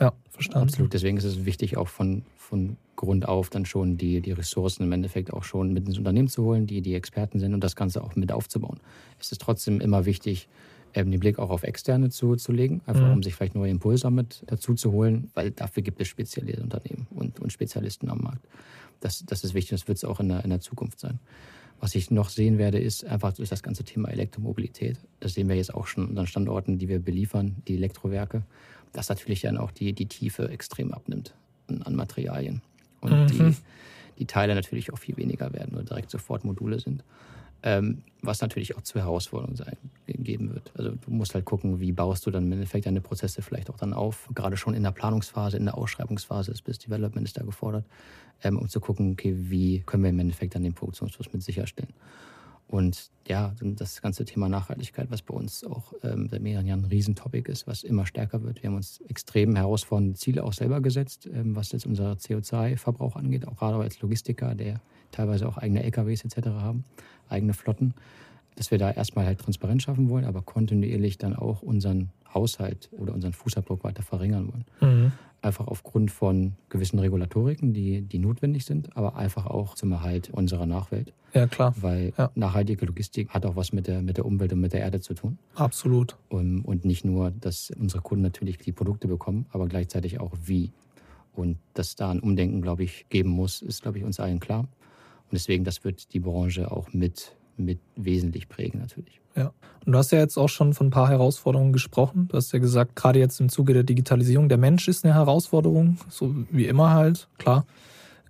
[0.00, 0.68] Ja, verstanden.
[0.68, 4.84] Absolut, deswegen ist es wichtig, auch von, von Grund auf dann schon die, die Ressourcen
[4.84, 7.76] im Endeffekt auch schon mit ins Unternehmen zu holen, die die Experten sind und das
[7.76, 8.80] Ganze auch mit aufzubauen.
[9.20, 10.48] Es ist trotzdem immer wichtig,
[10.94, 13.12] ähm, den Blick auch auf Externe zu, zu legen, einfach mhm.
[13.12, 17.06] um sich vielleicht neue Impulse mit dazu zu holen, weil dafür gibt es spezielle Unternehmen
[17.10, 18.46] und, und Spezialisten am Markt.
[19.00, 21.18] Das, das ist wichtig, das wird es auch in der, in der Zukunft sein.
[21.80, 24.98] Was ich noch sehen werde, ist einfach durch das ganze Thema Elektromobilität.
[25.18, 28.44] Das sehen wir jetzt auch schon an unseren Standorten, die wir beliefern, die Elektrowerke,
[28.92, 31.34] dass natürlich dann auch die, die Tiefe extrem abnimmt
[31.66, 32.62] an, an Materialien.
[33.00, 33.26] Und mhm.
[33.26, 33.56] die,
[34.20, 37.02] die Teile natürlich auch viel weniger werden oder direkt sofort Module sind.
[37.62, 40.72] Ähm, was natürlich auch zu Herausforderungen sein, geben wird.
[40.76, 43.76] Also du musst halt gucken, wie baust du dann im Endeffekt deine Prozesse vielleicht auch
[43.76, 44.28] dann auf.
[44.34, 47.84] Gerade schon in der Planungsphase, in der Ausschreibungsphase ist Business Development ist da gefordert,
[48.44, 51.92] ähm, um zu gucken, okay, wie können wir im Endeffekt dann den Produktionsfluss mit sicherstellen.
[52.68, 56.86] Und ja, das ganze Thema Nachhaltigkeit, was bei uns auch ähm, seit mehreren Jahren ein
[56.86, 58.62] Riesentopic ist, was immer stärker wird.
[58.62, 63.46] Wir haben uns extrem herausfordernde Ziele auch selber gesetzt, ähm, was jetzt unser CO2-Verbrauch angeht,
[63.46, 66.46] auch gerade als Logistiker, der teilweise auch eigene LKWs etc.
[66.48, 66.84] haben,
[67.28, 67.94] eigene Flotten,
[68.56, 73.14] dass wir da erstmal halt Transparenz schaffen wollen, aber kontinuierlich dann auch unseren Haushalt oder
[73.14, 74.64] unseren Fußabdruck weiter verringern wollen.
[74.80, 75.12] Mhm.
[75.40, 80.66] Einfach aufgrund von gewissen Regulatoriken, die, die notwendig sind, aber einfach auch zum Erhalt unserer
[80.66, 81.12] Nachwelt.
[81.34, 81.74] Ja, klar.
[81.80, 82.30] Weil ja.
[82.34, 85.14] nachhaltige Logistik hat auch was mit der, mit der Umwelt und mit der Erde zu
[85.14, 85.38] tun.
[85.54, 86.16] Absolut.
[86.28, 90.70] Und, und nicht nur, dass unsere Kunden natürlich die Produkte bekommen, aber gleichzeitig auch wie.
[91.32, 94.68] Und dass da ein Umdenken, glaube ich, geben muss, ist, glaube ich, uns allen klar.
[95.32, 99.22] Und deswegen, das wird die Branche auch mit, mit wesentlich prägen natürlich.
[99.34, 99.54] Ja,
[99.86, 102.28] und du hast ja jetzt auch schon von ein paar Herausforderungen gesprochen.
[102.28, 105.96] Du hast ja gesagt, gerade jetzt im Zuge der Digitalisierung, der Mensch ist eine Herausforderung,
[106.10, 107.64] so wie immer halt, klar.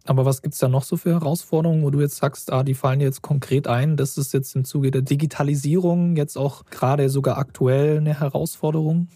[0.05, 2.75] Aber was gibt es da noch so für Herausforderungen, wo du jetzt sagst, ah, die
[2.75, 3.97] fallen jetzt konkret ein?
[3.97, 9.09] Das ist jetzt im Zuge der Digitalisierung jetzt auch gerade sogar aktuell eine Herausforderung?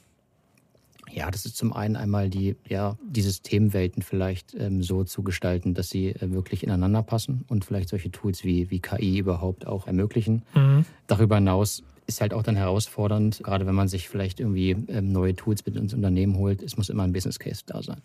[1.16, 5.72] Ja, das ist zum einen einmal die, ja, die Systemwelten vielleicht ähm, so zu gestalten,
[5.72, 9.86] dass sie äh, wirklich ineinander passen und vielleicht solche Tools wie, wie KI überhaupt auch
[9.86, 10.42] ermöglichen.
[10.54, 10.84] Mhm.
[11.06, 15.34] Darüber hinaus ist halt auch dann herausfordernd, gerade wenn man sich vielleicht irgendwie ähm, neue
[15.34, 18.02] Tools mit ins Unternehmen holt, es muss immer ein Business Case da sein.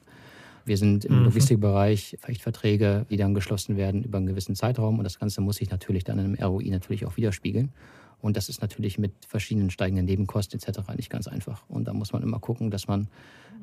[0.64, 1.26] Wir sind im mhm.
[1.26, 5.57] Logistikbereich, vielleicht Verträge, die dann geschlossen werden über einen gewissen Zeitraum und das Ganze muss
[5.57, 7.74] sich natürlich dann im ROI natürlich auch widerspiegeln.
[8.22, 10.80] Und das ist natürlich mit verschiedenen steigenden Nebenkosten etc.
[10.95, 11.63] nicht ganz einfach.
[11.67, 13.07] Und da muss man immer gucken, dass man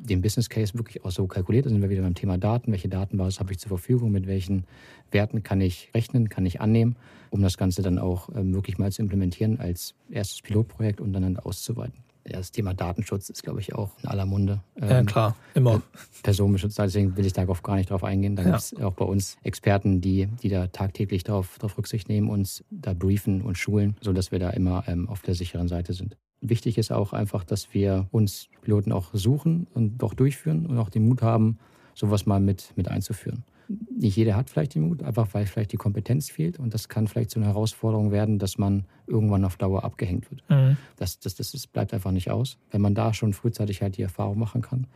[0.01, 1.67] den Business Case wirklich auch so kalkuliert.
[1.67, 2.73] Da sind wir wieder beim Thema Daten.
[2.73, 4.13] Welche Datenbasis habe ich zur Verfügung?
[4.13, 4.65] Mit welchen
[5.11, 6.97] Werten kann ich rechnen, kann ich annehmen,
[7.31, 11.37] um das Ganze dann auch ähm, wirklich mal zu implementieren als erstes Pilotprojekt und dann
[11.37, 14.61] auszuweiten ja, das Thema Datenschutz ist, glaube ich, auch in aller Munde.
[14.81, 15.83] ja, ähm, klar, immer.
[16.23, 18.37] Personenschutz, deswegen will ich darauf gar nicht drauf eingehen.
[18.37, 18.51] Da ja.
[18.51, 22.65] gibt es auch bei uns Experten, die, die da tagtäglich darauf, darauf Rücksicht nehmen, uns
[22.71, 26.17] da briefen und schulen, sodass wir da immer ähm, auf der sicheren Seite sind.
[26.41, 30.89] Wichtig ist auch einfach, dass wir uns Piloten auch suchen und auch durchführen und auch
[30.91, 31.59] den Mut haben,
[31.95, 35.77] sowas mal mit, mit einzuführen nicht jeder hat vielleicht den Mut, einfach weil vielleicht die
[35.77, 36.59] Kompetenz fehlt.
[36.59, 40.43] Und das kann vielleicht so eine Herausforderung werden, dass man irgendwann auf Dauer abgehängt wird.
[40.49, 40.77] Mhm.
[40.97, 42.57] Das, das, das, das bleibt einfach nicht aus.
[42.71, 44.87] Wenn man da schon frühzeitig halt die Erfahrung machen kann,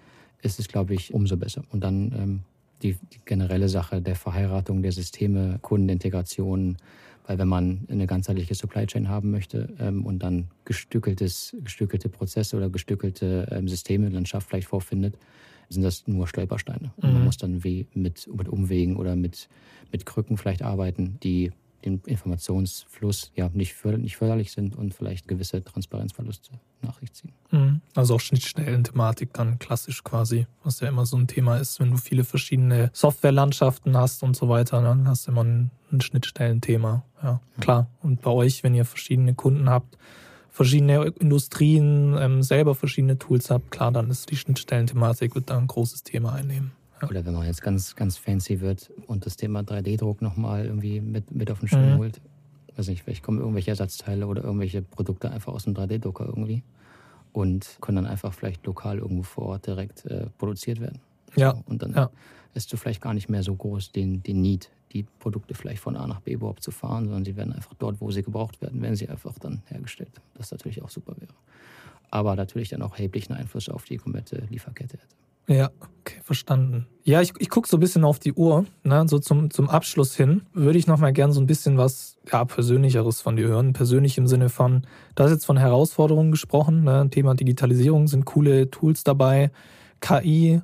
[0.40, 1.62] ist es, glaube ich, umso besser.
[1.70, 2.40] Und dann ähm,
[2.82, 6.76] die, die generelle Sache der Verheiratung der Systeme, Kundenintegration,
[7.26, 12.56] weil wenn man eine ganzheitliche Supply Chain haben möchte ähm, und dann gestückeltes, gestückelte Prozesse
[12.56, 15.16] oder gestückelte ähm, Systeme Landschaft vielleicht vorfindet,
[15.68, 16.92] sind das nur Stolpersteine.
[16.96, 17.24] Und man mhm.
[17.24, 19.48] muss dann wie mit, mit Umwegen oder mit,
[19.90, 21.52] mit Krücken vielleicht arbeiten, die
[21.84, 26.52] den Informationsfluss ja nicht, förder, nicht förderlich sind und vielleicht gewisse Transparenzverluste
[26.82, 27.32] nach sich ziehen.
[27.50, 27.80] Mhm.
[27.94, 31.96] Also auch Schnittstellen-Thematik dann klassisch quasi, was ja immer so ein Thema ist, wenn du
[31.96, 37.04] viele verschiedene Softwarelandschaften hast und so weiter, dann hast du immer ein, ein Schnittstellenthema.
[37.22, 37.88] Ja, klar.
[38.02, 39.96] Und bei euch, wenn ihr verschiedene Kunden habt,
[40.50, 45.66] verschiedene Industrien ähm, selber verschiedene Tools habt, klar, dann ist die Schnittstellenthematik wird da ein
[45.66, 46.72] großes Thema einnehmen.
[47.08, 51.30] Oder wenn man jetzt ganz, ganz fancy wird und das Thema 3D-Druck nochmal irgendwie mit,
[51.30, 51.98] mit auf den Schirm mhm.
[51.98, 52.20] holt.
[52.76, 56.62] Weiß nicht, vielleicht kommen irgendwelche Ersatzteile oder irgendwelche Produkte einfach aus dem 3D-Drucker irgendwie
[57.32, 61.00] und können dann einfach vielleicht lokal irgendwo vor Ort direkt äh, produziert werden.
[61.36, 61.54] Ja.
[61.54, 62.10] So, und dann ja.
[62.54, 65.96] ist du vielleicht gar nicht mehr so groß den, den Need, die Produkte vielleicht von
[65.96, 68.80] A nach B überhaupt zu fahren, sondern sie werden einfach dort, wo sie gebraucht werden,
[68.82, 70.20] werden sie einfach dann hergestellt.
[70.34, 71.32] Das natürlich auch super wäre.
[72.10, 75.16] Aber natürlich dann auch erheblichen Einfluss auf die komplette Lieferkette hätte.
[75.52, 76.86] Ja, okay, verstanden.
[77.04, 78.64] Ja, ich, ich gucke so ein bisschen auf die Uhr.
[78.84, 79.04] Ne?
[79.06, 82.44] So zum, zum Abschluss hin würde ich noch mal gern so ein bisschen was ja,
[82.44, 83.72] Persönlicheres von dir hören.
[83.72, 84.82] Persönlich im Sinne von,
[85.14, 86.84] du hast jetzt von Herausforderungen gesprochen.
[86.84, 87.08] Ne?
[87.10, 89.50] Thema Digitalisierung sind coole Tools dabei.
[90.00, 90.62] KI,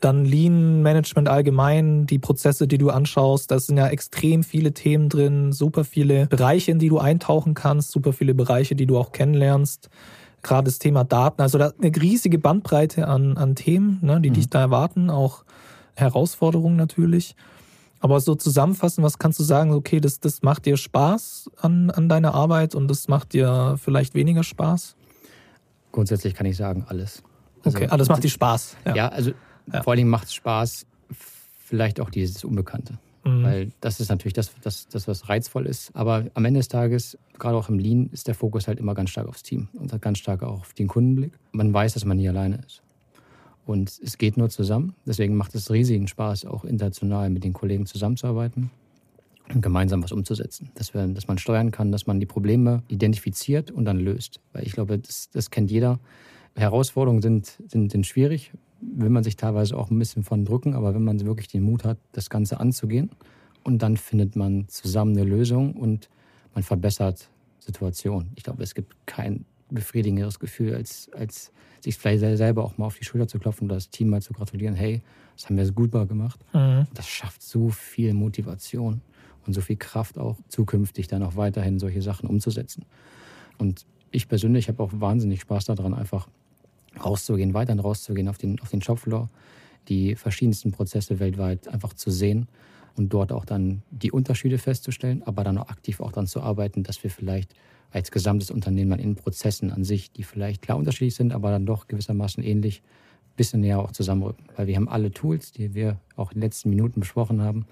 [0.00, 3.50] dann Lean Management allgemein, die Prozesse, die du anschaust.
[3.50, 7.90] Da sind ja extrem viele Themen drin, super viele Bereiche, in die du eintauchen kannst,
[7.90, 9.90] super viele Bereiche, die du auch kennenlernst
[10.42, 14.34] gerade das Thema Daten, also da eine riesige Bandbreite an, an Themen, ne, die mhm.
[14.34, 15.44] dich da erwarten, auch
[15.94, 17.36] Herausforderungen natürlich.
[18.00, 22.08] Aber so zusammenfassen, was kannst du sagen, okay, das, das macht dir Spaß an, an
[22.08, 24.96] deiner Arbeit und das macht dir vielleicht weniger Spaß?
[25.92, 27.22] Grundsätzlich kann ich sagen, alles.
[27.62, 28.76] Also, okay, alles macht dir Spaß.
[28.86, 29.32] Ja, ja also
[29.70, 29.82] ja.
[29.82, 30.86] vor allen Dingen macht es Spaß,
[31.58, 32.98] vielleicht auch dieses Unbekannte.
[33.24, 33.42] Mhm.
[33.42, 35.94] Weil das ist natürlich das, das, das, was reizvoll ist.
[35.94, 39.10] Aber am Ende des Tages, gerade auch im Lean, ist der Fokus halt immer ganz
[39.10, 41.32] stark aufs Team und ganz stark auch auf den Kundenblick.
[41.52, 42.82] Man weiß, dass man nie alleine ist.
[43.66, 44.94] Und es geht nur zusammen.
[45.06, 48.70] Deswegen macht es riesigen Spaß, auch international mit den Kollegen zusammenzuarbeiten
[49.54, 50.70] und gemeinsam was umzusetzen.
[50.74, 54.40] Dass, wir, dass man steuern kann, dass man die Probleme identifiziert und dann löst.
[54.52, 56.00] Weil ich glaube, das, das kennt jeder.
[56.56, 60.94] Herausforderungen sind, sind, sind schwierig, will man sich teilweise auch ein bisschen von drücken, aber
[60.94, 63.10] wenn man wirklich den Mut hat, das Ganze anzugehen
[63.64, 66.08] und dann findet man zusammen eine Lösung und
[66.54, 67.28] man verbessert
[67.58, 68.30] Situationen.
[68.36, 72.98] Ich glaube, es gibt kein befriedigenderes Gefühl, als, als sich vielleicht selber auch mal auf
[72.98, 74.74] die Schulter zu klopfen und das Team mal zu gratulieren.
[74.74, 75.02] Hey,
[75.36, 76.40] das haben wir gut gemacht.
[76.52, 76.86] Mhm.
[76.94, 79.00] Das schafft so viel Motivation
[79.46, 82.84] und so viel Kraft auch zukünftig dann auch weiterhin solche Sachen umzusetzen.
[83.58, 86.28] Und ich persönlich habe auch wahnsinnig Spaß daran, einfach
[87.02, 89.28] rauszugehen, weiterhin rauszugehen auf den, auf den Shopfloor,
[89.88, 92.48] die verschiedensten Prozesse weltweit einfach zu sehen
[92.96, 96.82] und dort auch dann die Unterschiede festzustellen, aber dann auch aktiv auch dann zu arbeiten,
[96.82, 97.54] dass wir vielleicht
[97.92, 101.88] als gesamtes Unternehmen in Prozessen an sich, die vielleicht klar unterschiedlich sind, aber dann doch
[101.88, 104.44] gewissermaßen ähnlich, ein bisschen näher auch zusammenrücken.
[104.56, 107.66] Weil wir haben alle Tools, die wir auch in den letzten Minuten besprochen haben,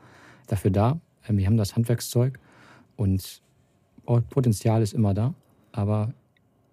[0.46, 1.00] dafür da.
[1.28, 2.38] Ähm, wir haben das Handwerkszeug
[2.96, 3.42] und
[4.30, 5.34] Potenzial ist immer da,
[5.70, 6.14] aber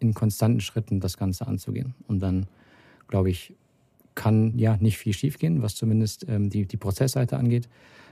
[0.08, 1.94] in konstanten Schritten das Ganze anzugehen.
[2.08, 2.48] Und dann,
[3.08, 3.54] glaube ich,
[4.16, 7.68] kann ja nicht viel schiefgehen, was zumindest ähm, die, die Prozessseite angeht.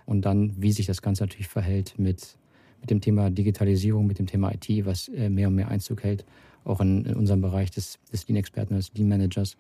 [0.05, 2.37] Und dann, wie sich das Ganze natürlich verhält mit
[2.83, 6.25] mit dem Thema Digitalisierung, mit dem Thema IT, was äh, mehr und mehr Einzug hält,
[6.65, 9.55] auch in, in unserem Bereich des, des Lean-Experten, des Lean-Managers,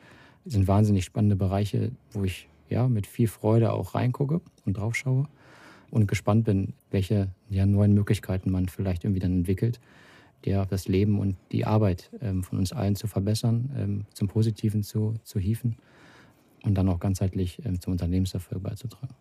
[0.45, 5.29] sind wahnsinnig spannende Bereiche, wo ich ja mit viel Freude auch reingucke und draufschaue
[5.89, 9.79] und gespannt bin, welche ja, neuen Möglichkeiten man vielleicht irgendwie dann entwickelt,
[10.45, 14.83] der das Leben und die Arbeit ähm, von uns allen zu verbessern, ähm, zum Positiven
[14.83, 15.77] zu, zu hieven
[16.63, 19.13] und dann auch ganzheitlich ähm, zum Unternehmenserfolg beizutragen.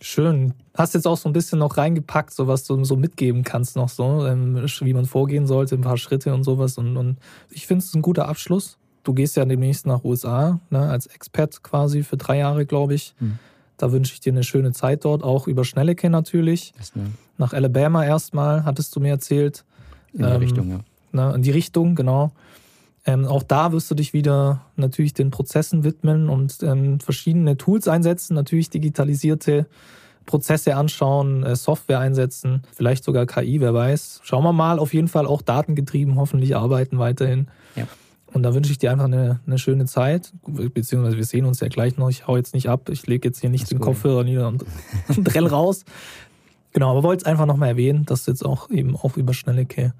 [0.00, 0.52] Schön.
[0.74, 3.88] Hast jetzt auch so ein bisschen noch reingepackt, so was du so mitgeben kannst noch
[3.88, 6.76] so, ähm, wie man vorgehen sollte, ein paar Schritte und sowas.
[6.78, 7.16] Und, und
[7.50, 8.76] ich finde es ein guter Abschluss.
[9.02, 13.14] Du gehst ja demnächst nach USA, ne, als Expert quasi für drei Jahre, glaube ich.
[13.20, 13.38] Mhm.
[13.76, 16.74] Da wünsche ich dir eine schöne Zeit dort, auch über Schnellecke natürlich.
[16.94, 17.12] Ne.
[17.38, 19.64] Nach Alabama erstmal, hattest du mir erzählt.
[20.14, 20.80] In die ähm, Richtung, ja.
[21.12, 22.32] Ne, in die Richtung, genau.
[23.06, 27.86] Ähm, auch da wirst du dich wieder natürlich den Prozessen widmen und ähm, verschiedene Tools
[27.86, 29.66] einsetzen, natürlich digitalisierte
[30.24, 34.20] Prozesse anschauen, äh, Software einsetzen, vielleicht sogar KI, wer weiß.
[34.22, 37.48] Schauen wir mal, auf jeden Fall auch datengetrieben, hoffentlich arbeiten weiterhin.
[37.76, 37.86] Ja.
[38.32, 41.68] Und da wünsche ich dir einfach eine, eine schöne Zeit, beziehungsweise wir sehen uns ja
[41.68, 42.10] gleich noch.
[42.10, 43.86] Ich hau jetzt nicht ab, ich lege jetzt hier nicht den gut.
[43.86, 44.64] Kopfhörer nieder und,
[45.34, 45.84] renn raus.
[46.74, 49.94] Genau, aber wollte es einfach nochmal erwähnen, dass du jetzt auch eben auch über Schnellecke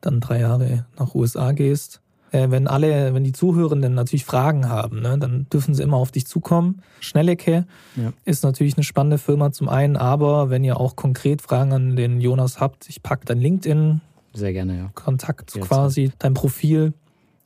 [0.00, 2.02] dann drei Jahre nach USA gehst
[2.32, 6.10] äh, wenn alle, wenn die Zuhörenden natürlich Fragen haben, ne, dann dürfen sie immer auf
[6.10, 6.82] dich zukommen.
[7.00, 7.66] Schnellecke
[7.96, 8.12] ja.
[8.24, 12.20] ist natürlich eine spannende Firma zum einen, aber wenn ihr auch konkret Fragen an den
[12.20, 14.00] Jonas habt, ich packe dein LinkedIn.
[14.32, 14.90] Sehr gerne, ja.
[14.94, 15.66] Kontakt Jetzt.
[15.66, 16.94] quasi, dein Profil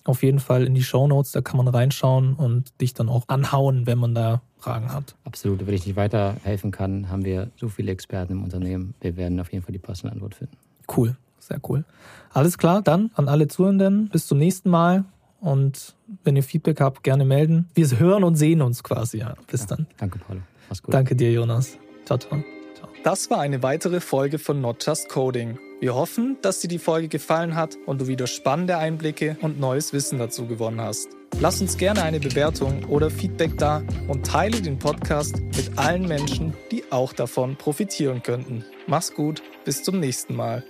[0.04, 3.24] auf jeden Fall in die Show Notes, da kann man reinschauen und dich dann auch
[3.26, 5.14] anhauen, wenn man da Fragen hat.
[5.24, 5.64] Absolut.
[5.64, 8.94] Wenn ich nicht weiterhelfen kann, haben wir so viele Experten im Unternehmen.
[9.00, 10.56] Wir werden auf jeden Fall die passende Antwort finden.
[10.94, 11.16] Cool.
[11.38, 11.84] Sehr cool.
[12.32, 14.08] Alles klar, dann an alle Zuhörenden.
[14.08, 15.04] Bis zum nächsten Mal.
[15.40, 15.94] Und
[16.24, 17.68] wenn ihr Feedback habt, gerne melden.
[17.74, 19.18] Wir hören und sehen uns quasi.
[19.18, 19.36] Ja.
[19.46, 19.86] Bis ja, dann.
[19.98, 20.40] Danke, Paulo.
[20.68, 20.92] Mach's gut.
[20.92, 21.78] Danke dir, Jonas.
[22.04, 22.42] Ciao, ciao,
[22.74, 22.88] ciao.
[23.04, 25.58] Das war eine weitere Folge von Not Just Coding.
[25.78, 29.92] Wir hoffen, dass dir die Folge gefallen hat und du wieder spannende Einblicke und neues
[29.92, 31.15] Wissen dazu gewonnen hast.
[31.40, 36.54] Lass uns gerne eine Bewertung oder Feedback da und teile den Podcast mit allen Menschen,
[36.70, 38.64] die auch davon profitieren könnten.
[38.86, 40.64] Mach's gut, bis zum nächsten Mal.